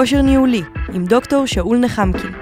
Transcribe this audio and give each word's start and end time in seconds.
כושר 0.00 0.22
ניהולי 0.22 0.62
עם 0.92 1.06
דוקטור 1.06 1.46
שאול 1.46 1.78
נחמקין. 1.78 2.32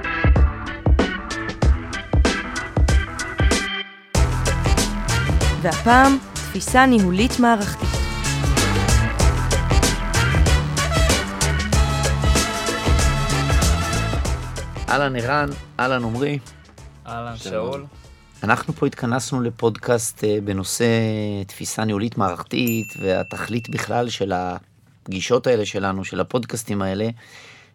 והפעם, 5.63 6.19
תפיסה 6.33 6.87
ניהולית 6.87 7.41
מערכתית. 7.41 7.89
אהלן 14.89 15.17
ערן, 15.17 15.49
אהלן 15.81 16.05
עמרי. 16.05 16.39
אהלן 17.07 17.37
שאול. 17.37 17.85
אנחנו 18.43 18.73
פה 18.73 18.87
התכנסנו 18.87 19.41
לפודקאסט 19.41 20.25
אה, 20.25 20.39
בנושא 20.45 20.87
תפיסה 21.47 21.85
ניהולית 21.85 22.19
מערכתית, 22.19 22.87
והתכלית 23.01 23.69
בכלל 23.69 24.09
של 24.09 24.33
הפגישות 25.07 25.47
האלה 25.47 25.67
שלנו, 25.67 26.05
של 26.05 26.21
הפודקאסטים 26.21 26.83
האלה, 26.83 27.09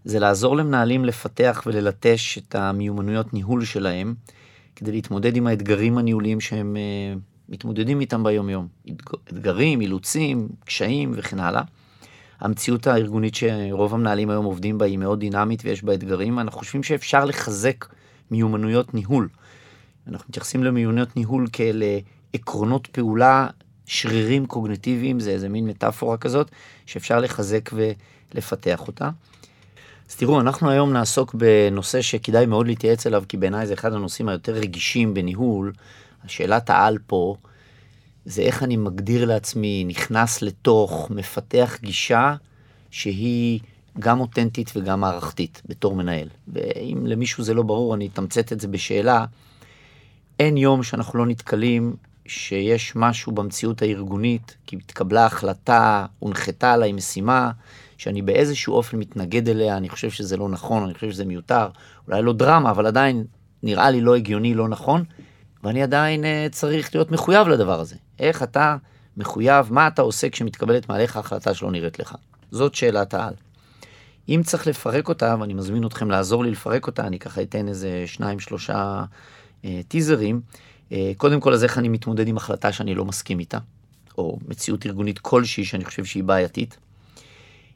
זה 0.05 0.20
לעזור 0.20 0.58
למנהלים 0.58 1.05
לפתח 1.05 1.63
וללטש 1.66 2.38
את 2.38 2.55
המיומנויות 2.55 3.34
ניהול 3.34 3.66
שלהם, 3.66 4.16
כדי 4.76 4.91
להתמודד 4.91 5.35
עם 5.35 5.48
האתגרים 5.48 5.98
הניהוליים 5.98 6.41
שהם 6.41 6.77
אה, 6.77 7.20
מתמודדים 7.49 8.02
איתם 8.02 8.23
ביום-יום. 8.23 8.67
אתגרים, 9.30 9.81
אילוצים, 9.81 10.48
קשיים 10.66 11.12
וכן 11.16 11.40
הלאה. 11.40 11.62
המציאות 12.40 12.88
הארגונית 12.88 13.35
שרוב 13.35 13.93
המנהלים 13.93 14.29
היום 14.29 14.45
עובדים 14.45 14.77
בה 14.77 14.85
היא 14.85 14.98
מאוד 14.98 15.20
דינמית 15.20 15.62
ויש 15.66 15.84
בה 15.84 15.93
אתגרים. 15.93 16.40
אנחנו 16.40 16.59
חושבים 16.59 16.84
שאפשר 16.84 17.26
לחזק 17.26 17.85
מיומנויות 18.32 18.93
ניהול. 18.93 19.29
אנחנו 20.07 20.26
מתייחסים 20.29 20.63
למיומנויות 20.63 21.18
ניהול 21.18 21.48
כאל 21.54 21.84
אה, 21.84 21.99
עקרונות 22.34 22.88
פעולה, 22.88 23.48
שרירים 23.91 24.45
קוגנטיביים, 24.45 25.20
זה 25.20 25.31
איזה 25.31 25.50
מין 25.50 25.68
מטאפורה 25.68 26.18
כזאת, 26.18 26.52
שאפשר 26.86 27.20
לחזק 27.20 27.70
ולפתח 27.73 28.88
אותה. 28.88 29.09
אז 30.09 30.16
תראו, 30.16 30.41
אנחנו 30.41 30.70
היום 30.70 30.93
נעסוק 30.93 31.34
בנושא 31.34 32.02
שכדאי 32.02 32.46
מאוד 32.46 32.68
להתייעץ 32.68 33.07
אליו, 33.07 33.24
כי 33.30 33.38
בעיניי 33.38 33.68
זה 33.68 33.74
אחד 33.74 33.93
הנושאים 33.93 34.30
היותר 34.30 34.54
רגישים 34.54 35.13
בניהול. 35.13 35.74
השאלת 36.26 36.70
העל 36.70 36.98
פה, 37.07 37.35
זה 38.26 38.41
איך 38.41 38.63
אני 38.63 38.77
מגדיר 38.77 39.26
לעצמי, 39.26 39.84
נכנס 39.88 40.41
לתוך, 40.41 41.12
מפתח 41.12 41.77
גישה 41.82 42.35
שהיא 42.91 43.60
גם 43.99 44.20
אותנטית 44.20 44.71
וגם 44.76 44.99
מערכתית 44.99 45.62
בתור 45.65 45.96
מנהל. 45.96 46.27
ואם 46.48 47.05
למישהו 47.05 47.43
זה 47.43 47.54
לא 47.54 47.63
ברור, 47.63 47.96
אני 47.96 48.08
אתמצת 48.13 48.54
את 48.54 48.62
זה 48.62 48.68
בשאלה. 48.68 49.26
אין 50.40 50.58
יום 50.58 50.84
שאנחנו 50.84 51.20
לא 51.20 51.26
נתקלים 51.26 51.96
שיש 52.32 52.96
משהו 52.96 53.32
במציאות 53.32 53.82
הארגונית, 53.82 54.55
כי 54.68 54.76
התקבלה 54.76 55.26
החלטה, 55.26 56.05
הונחתה 56.20 56.74
עליי 56.74 56.91
משימה, 56.91 57.51
שאני 57.98 58.21
באיזשהו 58.21 58.74
אופן 58.74 58.98
מתנגד 58.98 59.49
אליה, 59.49 59.77
אני 59.77 59.90
חושב 59.90 60.10
שזה 60.10 60.37
לא 60.37 60.49
נכון, 60.49 60.84
אני 60.84 60.93
חושב 60.93 61.12
שזה 61.12 61.26
מיותר, 61.26 61.68
אולי 62.07 62.21
לא 62.21 62.34
דרמה, 62.34 62.71
אבל 62.71 62.87
עדיין 62.87 63.24
נראה 63.63 63.90
לי 63.90 64.02
לא 64.02 64.16
הגיוני, 64.16 64.53
לא 64.53 64.68
נכון, 64.68 65.03
ואני 65.63 65.84
עדיין 65.84 66.24
uh, 66.24 66.52
צריך 66.52 66.96
להיות 66.96 67.12
מחויב 67.12 67.47
לדבר 67.47 67.79
הזה. 67.79 67.96
איך 68.19 68.44
אתה 68.44 68.78
מחויב, 69.18 69.74
מה 69.74 69.88
אתה 69.88 70.02
עושה 70.02 70.29
כשמתקבלת 70.29 70.90
מעליך 70.90 71.18
החלטה 71.18 71.53
שלא 71.53 71.72
נראית 71.72 72.00
לך? 72.00 72.16
זאת 72.52 72.75
שאלת 72.75 73.13
העל. 73.13 73.34
אם 74.29 74.41
צריך 74.46 74.68
לפרק 74.68 75.09
אותה, 75.09 75.35
ואני 75.40 75.53
מזמין 75.53 75.85
אתכם 75.85 76.12
לעזור 76.12 76.44
לי 76.44 76.52
לפרק 76.52 76.88
אותה, 76.88 77.07
אני 77.07 77.19
ככה 77.19 77.41
אתן 77.41 77.68
איזה 77.68 78.03
שניים, 78.06 78.40
שלושה 78.40 79.03
אה, 79.66 79.81
טיזרים. 79.88 80.41
אה, 80.91 81.11
קודם 81.17 81.39
כל, 81.39 81.53
אז 81.53 81.63
איך 81.63 81.78
אני 81.78 81.89
מתמודד 81.89 82.28
עם 82.28 82.38
החלטה 82.38 82.72
שאני 82.72 82.95
לא 82.95 83.06
מסכים 83.06 83.39
איתה, 83.39 83.57
או 84.17 84.39
מציאות 84.47 84.85
ארגונית 84.85 85.19
כלשהי 85.19 85.66
שאני 85.66 85.85
חושב 85.85 86.06
שהיא 86.06 86.23
בעייתית. 86.23 86.78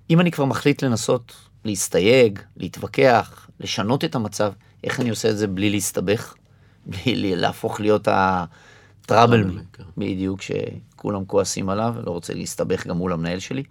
אם 0.10 0.20
אני 0.20 0.32
כבר 0.32 0.46
מחליט 0.46 0.84
לנסות 0.84 1.36
להסתייג, 1.66 2.40
להתווכח, 2.58 3.50
לשנות 3.60 4.04
את 4.04 4.16
המצב, 4.16 4.54
איך 4.84 5.00
אני 5.00 5.10
עושה 5.10 5.30
את 5.30 5.38
זה 5.38 5.48
בלי 5.48 5.70
להסתבך? 5.70 6.34
בלי 7.06 7.36
להפוך 7.36 7.80
להיות 7.80 8.08
הטראבל, 8.12 9.52
בדיוק, 9.98 10.42
שכולם 10.42 11.26
כועסים 11.26 11.70
עליו, 11.70 11.96
לא 12.06 12.12
רוצה 12.12 12.34
להסתבך 12.34 12.88
גם 12.88 12.98
מול 12.98 13.14
המנהל 13.14 13.40
שלי. 13.40 13.64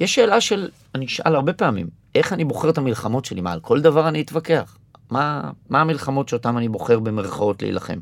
יש 0.00 0.14
שאלה 0.14 0.40
של, 0.40 0.68
אני 0.94 1.06
אשאל 1.06 1.34
הרבה 1.34 1.52
פעמים, 1.52 1.88
איך 2.14 2.32
אני 2.32 2.44
בוחר 2.44 2.70
את 2.70 2.78
המלחמות 2.78 3.24
שלי? 3.24 3.40
מה, 3.40 3.52
על 3.52 3.60
כל 3.60 3.80
דבר 3.80 4.08
אני 4.08 4.20
אתווכח? 4.20 4.78
מה, 5.10 5.50
מה 5.68 5.80
המלחמות 5.80 6.28
שאותן 6.28 6.56
אני 6.56 6.68
בוחר 6.68 6.98
במרכאות 6.98 7.62
להילחם? 7.62 7.98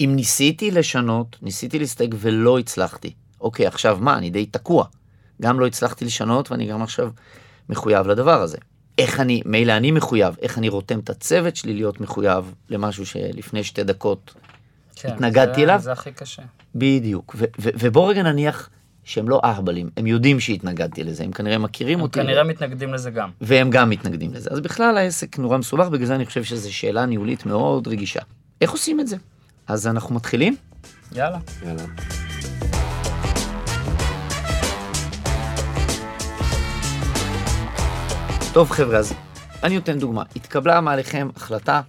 אם 0.00 0.12
ניסיתי 0.16 0.70
לשנות, 0.70 1.36
ניסיתי 1.42 1.78
להסתייג 1.78 2.14
ולא 2.18 2.58
הצלחתי, 2.58 3.12
אוקיי, 3.40 3.66
עכשיו 3.66 3.98
מה, 4.00 4.18
אני 4.18 4.30
די 4.30 4.46
תקוע. 4.46 4.84
גם 5.42 5.60
לא 5.60 5.66
הצלחתי 5.66 6.04
לשנות 6.04 6.50
ואני 6.50 6.66
גם 6.66 6.82
עכשיו 6.82 7.10
מחויב 7.68 8.06
לדבר 8.06 8.42
הזה. 8.42 8.58
איך 8.98 9.20
אני, 9.20 9.42
מילא 9.44 9.72
אני 9.72 9.90
מחויב, 9.90 10.36
איך 10.42 10.58
אני 10.58 10.68
רותם 10.68 10.98
את 10.98 11.10
הצוות 11.10 11.56
שלי 11.56 11.74
להיות 11.74 12.00
מחויב 12.00 12.54
למשהו 12.68 13.06
שלפני 13.06 13.64
שתי 13.64 13.84
דקות 13.84 14.34
כן, 14.96 15.08
התנגדתי 15.08 15.64
אליו. 15.64 15.78
זה 15.82 15.92
הכי 15.92 16.12
קשה. 16.12 16.42
בדיוק, 16.74 17.36
ובוא 17.58 18.10
רגע 18.10 18.22
נניח 18.22 18.70
שהם 19.04 19.28
לא 19.28 19.40
אהבלים, 19.44 19.90
הם 19.96 20.06
יודעים 20.06 20.40
שהתנגדתי 20.40 21.04
לזה, 21.04 21.24
הם 21.24 21.32
כנראה 21.32 21.58
מכירים 21.58 21.98
הם 21.98 22.02
אותי. 22.02 22.20
הם 22.20 22.26
כנראה 22.26 22.44
מתנגדים 22.44 22.94
לזה 22.94 23.10
גם. 23.10 23.30
והם 23.40 23.70
גם 23.70 23.90
מתנגדים 23.90 24.34
לזה. 24.34 24.50
אז 24.52 24.60
בכלל 24.60 24.96
העסק 24.96 25.38
נורא 25.38 25.58
מסובך, 25.58 25.88
בגלל 25.88 26.06
זה 26.06 26.14
אני 26.14 26.26
חושב 26.26 26.44
שזו 26.44 26.74
שאלה 26.74 27.06
ניהולית 27.06 27.46
מאוד 27.46 27.88
רגישה. 27.88 28.20
איך 28.60 28.70
עושים 28.70 29.00
את 29.00 29.06
זה? 29.06 29.16
אז 29.68 29.86
אנחנו 29.86 30.14
מתחילים? 30.14 30.56
יאללה. 31.12 31.38
יאללה. 31.62 31.82
טוב 38.52 38.70
חבר'ה, 38.70 38.98
אז 38.98 39.14
אני 39.62 39.74
נותן 39.74 39.98
דוגמה. 39.98 40.22
התקבלה 40.36 40.80
מעליכם 40.80 41.28
החלטה 41.36 41.80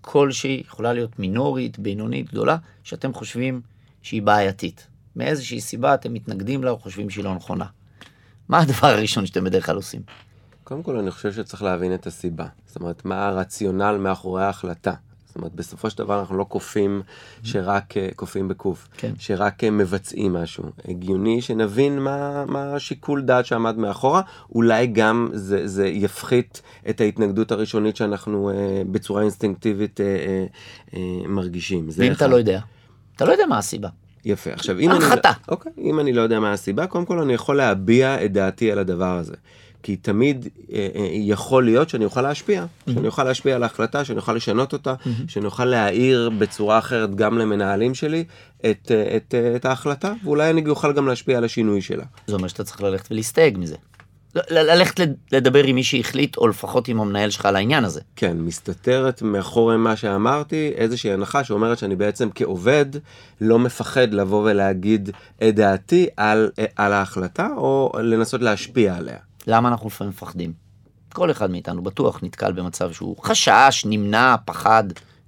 כלשהי, 0.00 0.62
יכולה 0.66 0.92
להיות 0.92 1.18
מינורית, 1.18 1.78
בינונית, 1.78 2.30
גדולה, 2.30 2.56
שאתם 2.82 3.14
חושבים 3.14 3.60
שהיא 4.02 4.22
בעייתית. 4.22 4.86
מאיזושהי 5.16 5.60
סיבה 5.60 5.94
אתם 5.94 6.12
מתנגדים 6.12 6.64
לה 6.64 6.70
או 6.70 6.78
חושבים 6.78 7.10
שהיא 7.10 7.24
לא 7.24 7.34
נכונה. 7.34 7.66
מה 8.48 8.60
הדבר 8.60 8.88
הראשון 8.88 9.26
שאתם 9.26 9.44
בדרך 9.44 9.66
כלל 9.66 9.76
עושים? 9.76 10.02
קודם 10.64 10.82
כל 10.82 10.96
אני 10.98 11.10
חושב 11.10 11.32
שצריך 11.32 11.62
להבין 11.62 11.94
את 11.94 12.06
הסיבה. 12.06 12.46
זאת 12.66 12.76
אומרת, 12.76 13.04
מה 13.04 13.26
הרציונל 13.26 13.96
מאחורי 14.00 14.44
ההחלטה. 14.44 14.94
זאת 15.36 15.40
אומרת, 15.40 15.54
בסופו 15.54 15.90
של 15.90 15.98
דבר 15.98 16.20
אנחנו 16.20 16.36
לא 16.36 16.46
כופים 16.48 17.02
שרק, 17.42 17.96
אה, 17.96 18.08
כופים 18.16 18.48
בקוף, 18.48 18.88
כן. 18.96 19.12
שרק 19.18 19.64
אה, 19.64 19.70
מבצעים 19.70 20.32
משהו. 20.32 20.64
הגיוני 20.88 21.42
שנבין 21.42 21.98
מה, 21.98 22.44
מה 22.44 22.74
השיקול 22.74 23.22
דעת 23.22 23.46
שעמד 23.46 23.78
מאחורה, 23.78 24.22
אולי 24.54 24.86
גם 24.86 25.28
זה, 25.32 25.66
זה 25.68 25.86
יפחית 25.86 26.62
את 26.90 27.00
ההתנגדות 27.00 27.52
הראשונית 27.52 27.96
שאנחנו 27.96 28.50
אה, 28.50 28.82
בצורה 28.90 29.22
אינסטינקטיבית 29.22 30.00
אה, 30.00 30.06
אה, 30.06 30.46
אה, 30.94 31.28
מרגישים. 31.28 31.88
ואם 31.96 32.12
אתה 32.12 32.26
לא 32.26 32.36
יודע? 32.36 32.60
אתה 33.16 33.24
לא 33.24 33.32
יודע 33.32 33.46
מה 33.46 33.58
הסיבה. 33.58 33.88
יפה. 34.24 34.50
עכשיו, 34.52 34.78
אם 34.78 34.90
אני, 34.90 34.98
לא- 35.00 35.30
אוקיי, 35.48 35.72
אם 35.78 36.00
אני 36.00 36.12
לא 36.12 36.22
יודע 36.22 36.40
מה 36.40 36.52
הסיבה, 36.52 36.86
קודם 36.86 37.04
כל 37.04 37.18
אני 37.18 37.32
יכול 37.32 37.56
להביע 37.56 38.24
את 38.24 38.32
דעתי 38.32 38.72
על 38.72 38.78
הדבר 38.78 39.18
הזה. 39.18 39.34
כי 39.86 39.96
תמיד 39.96 40.48
אה, 40.72 40.88
אה, 40.96 41.08
יכול 41.12 41.64
להיות 41.64 41.88
שאני 41.88 42.04
אוכל 42.04 42.22
להשפיע, 42.22 42.64
mm-hmm. 42.64 42.92
שאני 42.92 43.06
אוכל 43.06 43.24
להשפיע 43.24 43.56
על 43.56 43.62
ההחלטה, 43.62 44.04
שאני 44.04 44.18
אוכל 44.18 44.32
לשנות 44.32 44.72
אותה, 44.72 44.94
mm-hmm. 44.94 45.08
שאני 45.28 45.46
אוכל 45.46 45.64
להעיר 45.64 46.30
בצורה 46.38 46.78
אחרת 46.78 47.14
גם 47.14 47.38
למנהלים 47.38 47.94
שלי 47.94 48.24
את, 48.70 48.92
אה, 48.94 49.16
את, 49.16 49.34
את 49.56 49.64
ההחלטה, 49.64 50.12
ואולי 50.24 50.50
אני 50.50 50.68
אוכל 50.68 50.92
גם 50.92 51.06
להשפיע 51.06 51.38
על 51.38 51.44
השינוי 51.44 51.82
שלה. 51.82 52.04
זה 52.26 52.34
אומר 52.34 52.48
שאתה 52.48 52.64
צריך 52.64 52.82
ללכת 52.82 53.12
ולהסתייג 53.12 53.58
מזה. 53.58 53.76
ללכת 54.50 55.08
לדבר 55.32 55.64
עם 55.64 55.74
מי 55.74 55.84
שהחליט, 55.84 56.36
או 56.36 56.48
לפחות 56.48 56.88
עם 56.88 57.00
המנהל 57.00 57.30
שלך 57.30 57.46
על 57.46 57.56
העניין 57.56 57.84
הזה. 57.84 58.00
כן, 58.16 58.36
מסתתרת 58.36 59.22
מאחורי 59.22 59.76
מה 59.76 59.96
שאמרתי 59.96 60.72
איזושהי 60.76 61.12
הנחה 61.12 61.44
שאומרת 61.44 61.78
שאני 61.78 61.96
בעצם 61.96 62.28
כעובד 62.34 62.86
לא 63.40 63.58
מפחד 63.58 64.14
לבוא 64.14 64.50
ולהגיד 64.50 65.10
את 65.48 65.54
דעתי 65.54 66.06
על, 66.16 66.50
על 66.76 66.92
ההחלטה, 66.92 67.48
או 67.56 67.92
לנסות 68.02 68.42
להשפיע 68.42 68.96
עליה. 68.96 69.16
למה 69.46 69.68
אנחנו 69.68 69.86
לפעמים 69.86 70.10
מפחדים? 70.10 70.52
כל 71.12 71.30
אחד 71.30 71.50
מאיתנו 71.50 71.82
בטוח 71.82 72.20
נתקל 72.22 72.52
במצב 72.52 72.92
שהוא 72.92 73.16
חשש, 73.22 73.82
נמנע, 73.86 74.34
פחד, 74.44 74.84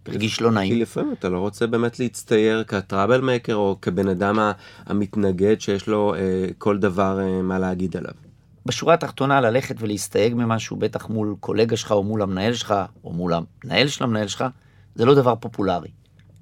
הרגיש 0.07 0.41
לא 0.41 0.51
נעים. 0.51 0.75
כי 0.75 0.81
לפעמים 0.81 1.13
אתה 1.19 1.29
לא 1.29 1.39
רוצה 1.39 1.67
באמת 1.67 2.01
להצטייר 2.01 2.65
כטראבל 2.65 3.21
מייקר 3.21 3.55
או 3.55 3.77
כבן 3.83 4.09
אדם 4.09 4.53
המתנגד 4.87 5.61
שיש 5.61 5.87
לו 5.87 6.15
אה, 6.15 6.21
כל 6.59 6.79
דבר 6.79 7.21
אה, 7.21 7.43
מה 7.43 7.59
להגיד 7.59 7.97
עליו. 7.97 8.13
בשורה 8.67 8.95
התחתונה 8.95 9.41
ללכת 9.41 9.77
ולהסתייג 9.79 10.35
ממשהו, 10.35 10.77
בטח 10.77 11.09
מול 11.09 11.35
קולגה 11.41 11.77
שלך 11.77 11.93
או 11.93 12.03
מול 12.03 12.23
המנהל 12.23 12.55
שלך, 12.55 12.75
או 13.05 13.13
מול 13.13 13.33
המנהל 13.35 13.89
של 13.89 14.05
המנהל 14.05 14.29
שלך, 14.29 14.45
זה 14.95 15.05
לא 15.05 15.15
דבר 15.15 15.35
פופולרי. 15.41 15.89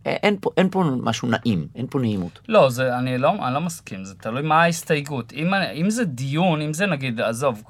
אין 0.07 0.37
פה, 0.41 0.51
אין 0.57 0.69
פה 0.71 0.85
משהו 1.03 1.29
נעים, 1.29 1.69
אין 1.75 1.87
פה 1.91 1.99
נעימות. 1.99 2.41
לא, 2.49 2.71
זה, 2.71 2.99
אני, 2.99 3.19
לא, 3.19 3.33
אני 3.47 3.55
לא 3.55 3.61
מסכים, 3.61 4.05
זה 4.05 4.15
תלוי 4.15 4.43
מה 4.43 4.63
ההסתייגות. 4.63 5.33
אם, 5.33 5.55
אם 5.55 5.91
זה 5.91 6.05
דיון, 6.05 6.61
אם 6.61 6.73
זה 6.73 6.87
נגיד, 6.87 7.21
עזוב, 7.21 7.63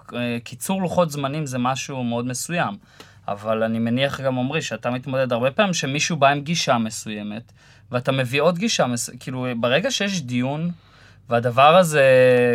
קיצור 0.45 0.83
לוחות 0.83 1.11
זמנים 1.11 1.47
זה 1.47 1.59
משהו 1.59 2.05
מאוד 2.05 2.27
מסוים, 2.27 2.75
אבל 3.29 3.63
אני 3.63 3.79
מניח 3.79 4.21
גם 4.21 4.39
עמרי 4.39 4.63
שאתה 4.63 4.91
מתמודד 4.91 5.33
הרבה 5.33 5.51
פעמים 5.51 5.75
שמישהו 5.75 6.17
בא 6.17 6.29
עם 6.29 6.41
גישה 6.41 6.79
מסוימת, 6.79 7.53
ואתה 7.93 8.13
מביא 8.13 8.41
עוד 8.41 8.59
גישה, 8.59 8.87
מס... 8.87 9.11
כאילו 9.21 9.47
ברגע 9.61 9.91
שיש 9.91 10.23
דיון, 10.23 10.71
והדבר 11.29 11.77
הזה 11.77 12.05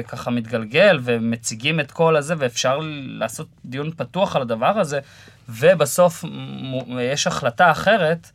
ככה 0.08 0.32
מתגלגל, 0.32 1.00
ומציגים 1.02 1.80
את 1.80 1.92
כל 1.92 2.16
הזה, 2.16 2.34
ואפשר 2.38 2.80
לעשות 3.08 3.48
דיון 3.66 3.92
פתוח 3.98 4.36
על 4.36 4.42
הדבר 4.42 4.80
הזה, 4.80 5.00
ובסוף 5.50 6.26
יש 7.00 7.28
החלטה 7.28 7.72
אחרת. 7.72 8.32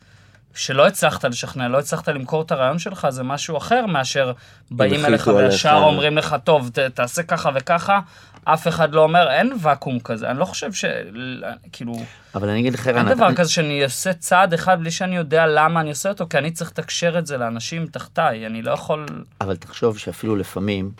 שלא 0.53 0.87
הצלחת 0.87 1.25
לשכנע, 1.25 1.67
לא 1.67 1.79
הצלחת 1.79 2.07
למכור 2.09 2.41
את 2.41 2.51
הרעיון 2.51 2.79
שלך, 2.79 3.07
זה 3.09 3.23
משהו 3.23 3.57
אחר 3.57 3.85
מאשר 3.85 4.31
באים 4.71 5.05
אליך 5.05 5.27
וישר 5.27 5.79
אומרים 5.83 6.17
לך, 6.17 6.35
טוב, 6.43 6.69
ת, 6.69 6.79
תעשה 6.79 7.23
ככה 7.23 7.49
וככה, 7.55 7.99
אף 8.43 8.67
אחד 8.67 8.93
לא 8.93 9.03
אומר, 9.03 9.31
אין 9.31 9.53
ואקום 9.61 9.99
כזה. 9.99 10.31
אני 10.31 10.39
לא 10.39 10.45
חושב 10.45 10.73
ש... 10.73 10.85
כאילו... 11.71 11.93
אבל 12.35 12.49
אני 12.49 12.59
אגיד 12.59 12.73
לך, 12.73 12.87
אין 12.87 13.09
דבר 13.09 13.35
כזה 13.35 13.51
שאני 13.51 13.83
עושה 13.83 14.13
צעד 14.13 14.53
אחד 14.53 14.79
בלי 14.79 14.91
שאני 14.91 15.15
יודע 15.15 15.47
למה 15.47 15.81
אני 15.81 15.89
עושה 15.89 16.09
אותו, 16.09 16.25
כי 16.29 16.37
אני 16.37 16.51
צריך 16.51 16.69
לתקשר 16.69 17.19
את 17.19 17.27
זה 17.27 17.37
לאנשים 17.37 17.87
תחתיי, 17.87 18.45
אני 18.45 18.61
לא 18.61 18.71
יכול... 18.71 19.05
אבל 19.41 19.55
תחשוב 19.55 19.97
שאפילו 19.97 20.35
לפעמים, 20.35 20.91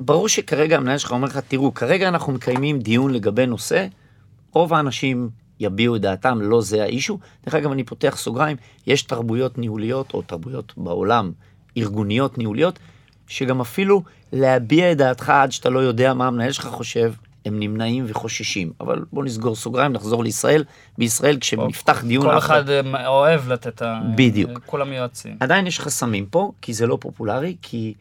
ברור 0.00 0.28
שכרגע 0.28 0.76
המנהל 0.76 0.98
שלך 0.98 1.10
אומר 1.10 1.28
לך, 1.28 1.36
תראו, 1.36 1.74
כרגע 1.74 2.08
אנחנו 2.08 2.32
מקיימים 2.32 2.78
דיון 2.78 3.14
לגבי 3.14 3.46
נושא, 3.46 3.86
רוב 4.52 4.74
האנשים 4.74 5.30
יביעו 5.60 5.96
את 5.96 6.00
דעתם, 6.00 6.38
לא 6.42 6.60
זה 6.60 6.82
האישו. 6.82 7.18
דרך 7.44 7.54
אגב, 7.54 7.72
אני 7.72 7.84
פותח 7.84 8.16
סוגריים, 8.18 8.56
יש 8.86 9.02
תרבויות 9.02 9.58
ניהוליות, 9.58 10.14
או 10.14 10.22
תרבויות 10.22 10.72
בעולם, 10.76 11.32
ארגוניות 11.76 12.38
ניהוליות, 12.38 12.78
שגם 13.28 13.60
אפילו 13.60 14.02
להביע 14.32 14.92
את 14.92 14.96
דעתך 14.96 15.30
עד 15.30 15.52
שאתה 15.52 15.70
לא 15.70 15.78
יודע 15.78 16.14
מה 16.14 16.26
המנהל 16.26 16.52
שלך 16.52 16.66
חושב, 16.66 17.12
הם 17.44 17.60
נמנעים 17.60 18.04
וחוששים. 18.08 18.72
אבל 18.80 19.04
בוא 19.12 19.24
נסגור 19.24 19.56
סוגריים, 19.56 19.92
נחזור 19.92 20.24
לישראל. 20.24 20.64
בישראל, 20.98 21.38
כשנפתח 21.40 22.04
דיון... 22.04 22.24
כל 22.26 22.38
אחד 22.38 22.70
אה, 22.70 23.08
אוהב 23.08 23.52
לתת... 23.52 23.82
בדיוק. 24.16 24.50
כולם 24.66 24.92
יועצים. 24.92 25.36
עדיין 25.40 25.66
יש 25.66 25.80
חסמים 25.80 26.26
פה, 26.26 26.52
כי 26.62 26.72
זה 26.72 26.86
לא 26.86 26.98
פופולרי, 27.00 27.56
כי 27.62 27.94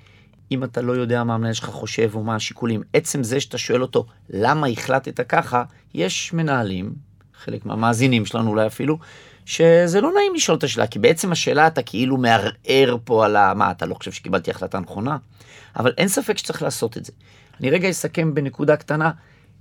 אם 0.51 0.63
אתה 0.63 0.81
לא 0.81 0.93
יודע 0.93 1.23
מה 1.23 1.35
המנהל 1.35 1.53
שלך 1.53 1.65
חושב 1.65 2.09
או 2.13 2.23
מה 2.23 2.35
השיקולים, 2.35 2.81
עצם 2.93 3.23
זה 3.23 3.39
שאתה 3.39 3.57
שואל 3.57 3.81
אותו 3.81 4.05
למה 4.29 4.67
החלטת 4.67 5.27
ככה, 5.27 5.63
יש 5.93 6.33
מנהלים, 6.33 6.93
חלק 7.47 7.65
מהמאזינים 7.65 8.25
שלנו 8.25 8.49
אולי 8.49 8.67
אפילו, 8.67 8.97
שזה 9.45 10.01
לא 10.01 10.11
נעים 10.13 10.35
לשאול 10.35 10.57
את 10.57 10.63
השאלה, 10.63 10.87
כי 10.87 10.99
בעצם 10.99 11.31
השאלה 11.31 11.67
אתה 11.67 11.81
כאילו 11.81 12.17
מערער 12.17 12.97
פה 13.03 13.25
על 13.25 13.35
ה... 13.35 13.53
מה, 13.53 13.71
אתה 13.71 13.85
לא 13.85 13.95
חושב 13.95 14.11
שקיבלתי 14.11 14.51
החלטה 14.51 14.79
נכונה? 14.79 15.17
אבל 15.75 15.93
אין 15.97 16.07
ספק 16.07 16.37
שצריך 16.37 16.61
לעשות 16.61 16.97
את 16.97 17.05
זה. 17.05 17.11
אני 17.59 17.69
רגע 17.69 17.89
אסכם 17.89 18.33
בנקודה 18.33 18.75
קטנה, 18.75 19.11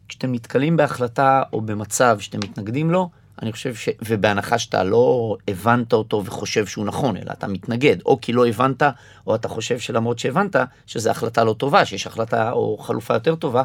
כשאתם 0.08 0.32
נתקלים 0.32 0.76
בהחלטה 0.76 1.42
או 1.52 1.60
במצב 1.60 2.18
שאתם 2.20 2.38
מתנגדים 2.38 2.90
לו, 2.90 3.10
אני 3.42 3.52
חושב 3.52 3.74
ש... 3.74 3.88
ובהנחה 4.04 4.58
שאתה 4.58 4.84
לא 4.84 5.36
הבנת 5.48 5.92
אותו 5.92 6.24
וחושב 6.24 6.66
שהוא 6.66 6.86
נכון, 6.86 7.16
אלא 7.16 7.32
אתה 7.32 7.46
מתנגד, 7.46 7.96
או 8.06 8.20
כי 8.20 8.32
לא 8.32 8.46
הבנת, 8.46 8.82
או 9.26 9.34
אתה 9.34 9.48
חושב 9.48 9.78
שלמרות 9.78 10.18
שהבנת, 10.18 10.56
שזו 10.86 11.10
החלטה 11.10 11.44
לא 11.44 11.52
טובה, 11.52 11.84
שיש 11.84 12.06
החלטה 12.06 12.52
או 12.52 12.78
חלופה 12.78 13.14
יותר 13.14 13.34
טובה, 13.34 13.62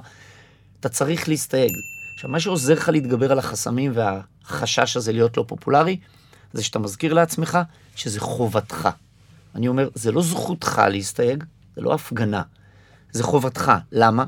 אתה 0.80 0.90
צריך 0.90 1.30
להסתייג. 1.30 1.72
עכשיו, 2.22 2.32
מה 2.32 2.40
שעוזר 2.40 2.74
לך 2.74 2.90
להתגבר 2.90 3.32
על 3.32 3.40
החסמים 3.40 3.92
והחשש 3.96 4.98
הזה 4.98 5.12
להיות 5.12 5.38
לא 5.38 5.46
פופולרי, 5.48 6.00
זה 6.54 6.64
שאתה 6.64 6.80
מזכיר 6.80 7.14
לעצמך 7.14 7.60
שזה 7.96 8.20
חובתך. 8.20 8.90
אני 9.56 9.68
אומר, 9.68 9.90
זה 9.96 10.12
לא 10.12 10.22
זכותך 10.22 10.82
להסתייג, 10.90 11.44
זה 11.76 11.82
לא 11.82 11.94
הפגנה, 11.94 12.42
זה 13.12 13.24
חובתך. 13.24 13.72
למה? 13.92 14.26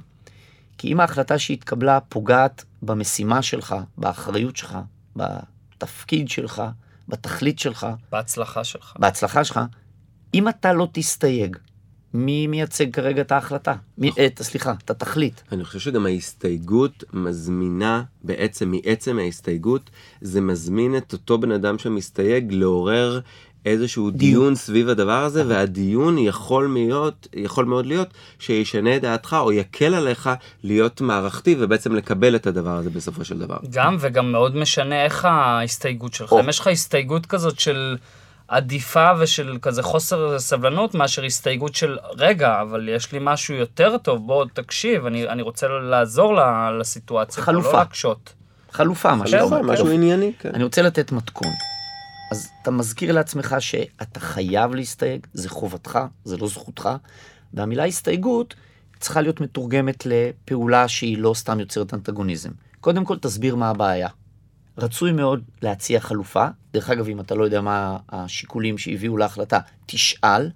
כי 0.78 0.94
אם 0.94 1.00
ההחלטה 1.00 1.40
שהתקבלה 1.40 2.00
פוגעת 2.00 2.66
במשימה 2.82 3.42
שלך, 3.42 3.76
באחריות 3.98 4.58
שלך, 4.58 4.78
בתפקיד 5.16 6.30
שלך, 6.30 6.64
בתכלית 7.08 7.60
שלך, 7.60 7.88
בהצלחה 8.12 8.64
שלך, 8.64 8.94
בהצלחה 9.00 9.44
שלך, 9.44 9.60
אם 10.34 10.50
אתה 10.50 10.74
לא 10.74 10.88
תסתייג, 10.92 11.58
מי 12.14 12.48
מייצג 12.48 12.94
כרגע 12.94 13.22
את 13.22 13.32
ההחלטה? 13.32 13.74
מי, 13.98 14.12
את, 14.26 14.42
סליחה, 14.42 14.74
את 14.86 14.90
התכלית. 14.90 15.44
אני 15.52 15.64
חושב 15.64 15.80
שגם 15.80 16.06
ההסתייגות 16.06 17.04
מזמינה, 17.14 18.04
בעצם 18.24 18.72
מעצם 18.72 19.20
ההסתייגות, 19.20 19.90
זה 20.22 20.42
מזמין 20.42 20.98
את 20.98 21.14
אותו 21.14 21.38
בן 21.38 21.52
אדם 21.52 21.78
שמסתייג 21.78 22.54
לעורר 22.54 23.20
איזשהו 23.66 24.12
דיון, 24.12 24.20
דיון 24.20 24.56
סביב 24.56 24.90
הדבר 24.90 25.24
הזה, 25.24 25.44
והדיון 25.48 26.18
יכול 26.18 26.68
מאוד, 26.68 27.14
יכול 27.36 27.66
מאוד 27.66 27.86
להיות 27.86 28.08
שישנה 28.40 28.96
את 28.96 29.02
דעתך 29.02 29.38
או 29.40 29.52
יקל 29.52 29.94
עליך 29.94 30.30
להיות 30.64 31.02
מערכתי 31.02 31.56
ובעצם 31.60 31.96
לקבל 31.96 32.36
את 32.36 32.48
הדבר 32.48 32.78
הזה 32.78 32.90
בסופו 32.90 33.26
של 33.26 33.40
דבר. 33.40 33.58
גם 33.70 33.98
וגם 34.00 34.32
מאוד 34.32 34.56
משנה 34.56 35.04
איך 35.04 35.26
ההסתייגות 35.26 36.14
שלך. 36.14 36.34
אם 36.44 36.50
יש 36.50 36.60
לך 36.60 36.68
הסתייגות 36.68 37.26
כזאת 37.26 37.60
של... 37.60 37.98
עדיפה 38.54 39.12
ושל 39.20 39.58
כזה 39.62 39.84
חוסר 39.84 40.40
סבלנות 40.40 40.96
מאשר 40.96 41.24
הסתייגות 41.24 41.76
של 41.76 41.98
רגע, 42.18 42.62
אבל 42.62 42.90
יש 42.90 43.12
לי 43.12 43.20
משהו 43.22 43.56
יותר 43.56 43.98
טוב, 43.98 44.28
בוא 44.28 44.46
תקשיב, 44.54 45.06
אני, 45.06 45.30
אני 45.30 45.42
רוצה 45.42 45.68
לעזור 45.68 46.34
לסיטואציה, 46.80 47.44
חלופה. 47.44 47.72
לא 47.72 47.78
להקשות. 47.80 48.34
חלופה, 48.72 49.16
משהו, 49.16 49.40
חלופה, 49.40 49.62
משהו 49.62 49.90
ענייני. 49.90 50.32
כן. 50.40 50.52
אני 50.54 50.64
רוצה 50.64 50.82
לתת 50.82 51.12
מתכון. 51.12 51.52
אז 52.32 52.50
אתה 52.62 52.72
מזכיר 52.72 53.12
לעצמך 53.12 53.56
שאתה 53.60 54.20
חייב 54.20 54.76
להסתייג, 54.76 55.28
זה 55.34 55.50
חובתך, 55.50 56.00
זה 56.24 56.38
לא 56.38 56.48
זכותך, 56.48 56.90
והמילה 57.54 57.86
הסתייגות 57.86 58.56
צריכה 59.00 59.22
להיות 59.22 59.42
מתורגמת 59.42 60.06
לפעולה 60.06 60.88
שהיא 60.88 61.18
לא 61.18 61.34
סתם 61.34 61.60
יוצרת 61.60 61.94
אנטגוניזם. 61.94 62.50
קודם 62.82 63.06
כל 63.06 63.18
תסביר 63.18 63.56
מה 63.56 63.70
הבעיה. 63.70 64.08
רצוי 64.78 65.12
מאוד 65.12 65.44
להציע 65.62 66.00
חלופה. 66.00 66.48
דרך 66.74 66.90
אגב, 66.90 67.08
אם 67.08 67.20
אתה 67.20 67.36
לא 67.36 67.44
יודע 67.44 67.62
מה 67.62 67.98
השיקולים 68.10 68.78
שהביאו 68.78 69.18
להחלטה, 69.18 69.60
תשאל. 69.86 70.50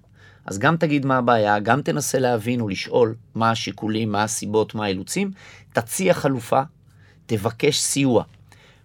אז 0.46 0.58
גם 0.58 0.76
תגיד 0.76 1.06
מה 1.06 1.18
הבעיה, 1.18 1.58
גם 1.58 1.82
תנסה 1.82 2.18
להבין 2.18 2.60
או 2.60 2.68
לשאול 2.68 3.14
מה 3.34 3.50
השיקולים, 3.50 4.12
מה 4.12 4.22
הסיבות, 4.22 4.74
מה 4.74 4.84
האילוצים, 4.84 5.30
תציע 5.72 6.14
חלופה, 6.14 6.62
תבקש 7.26 7.78
סיוע. 7.80 8.24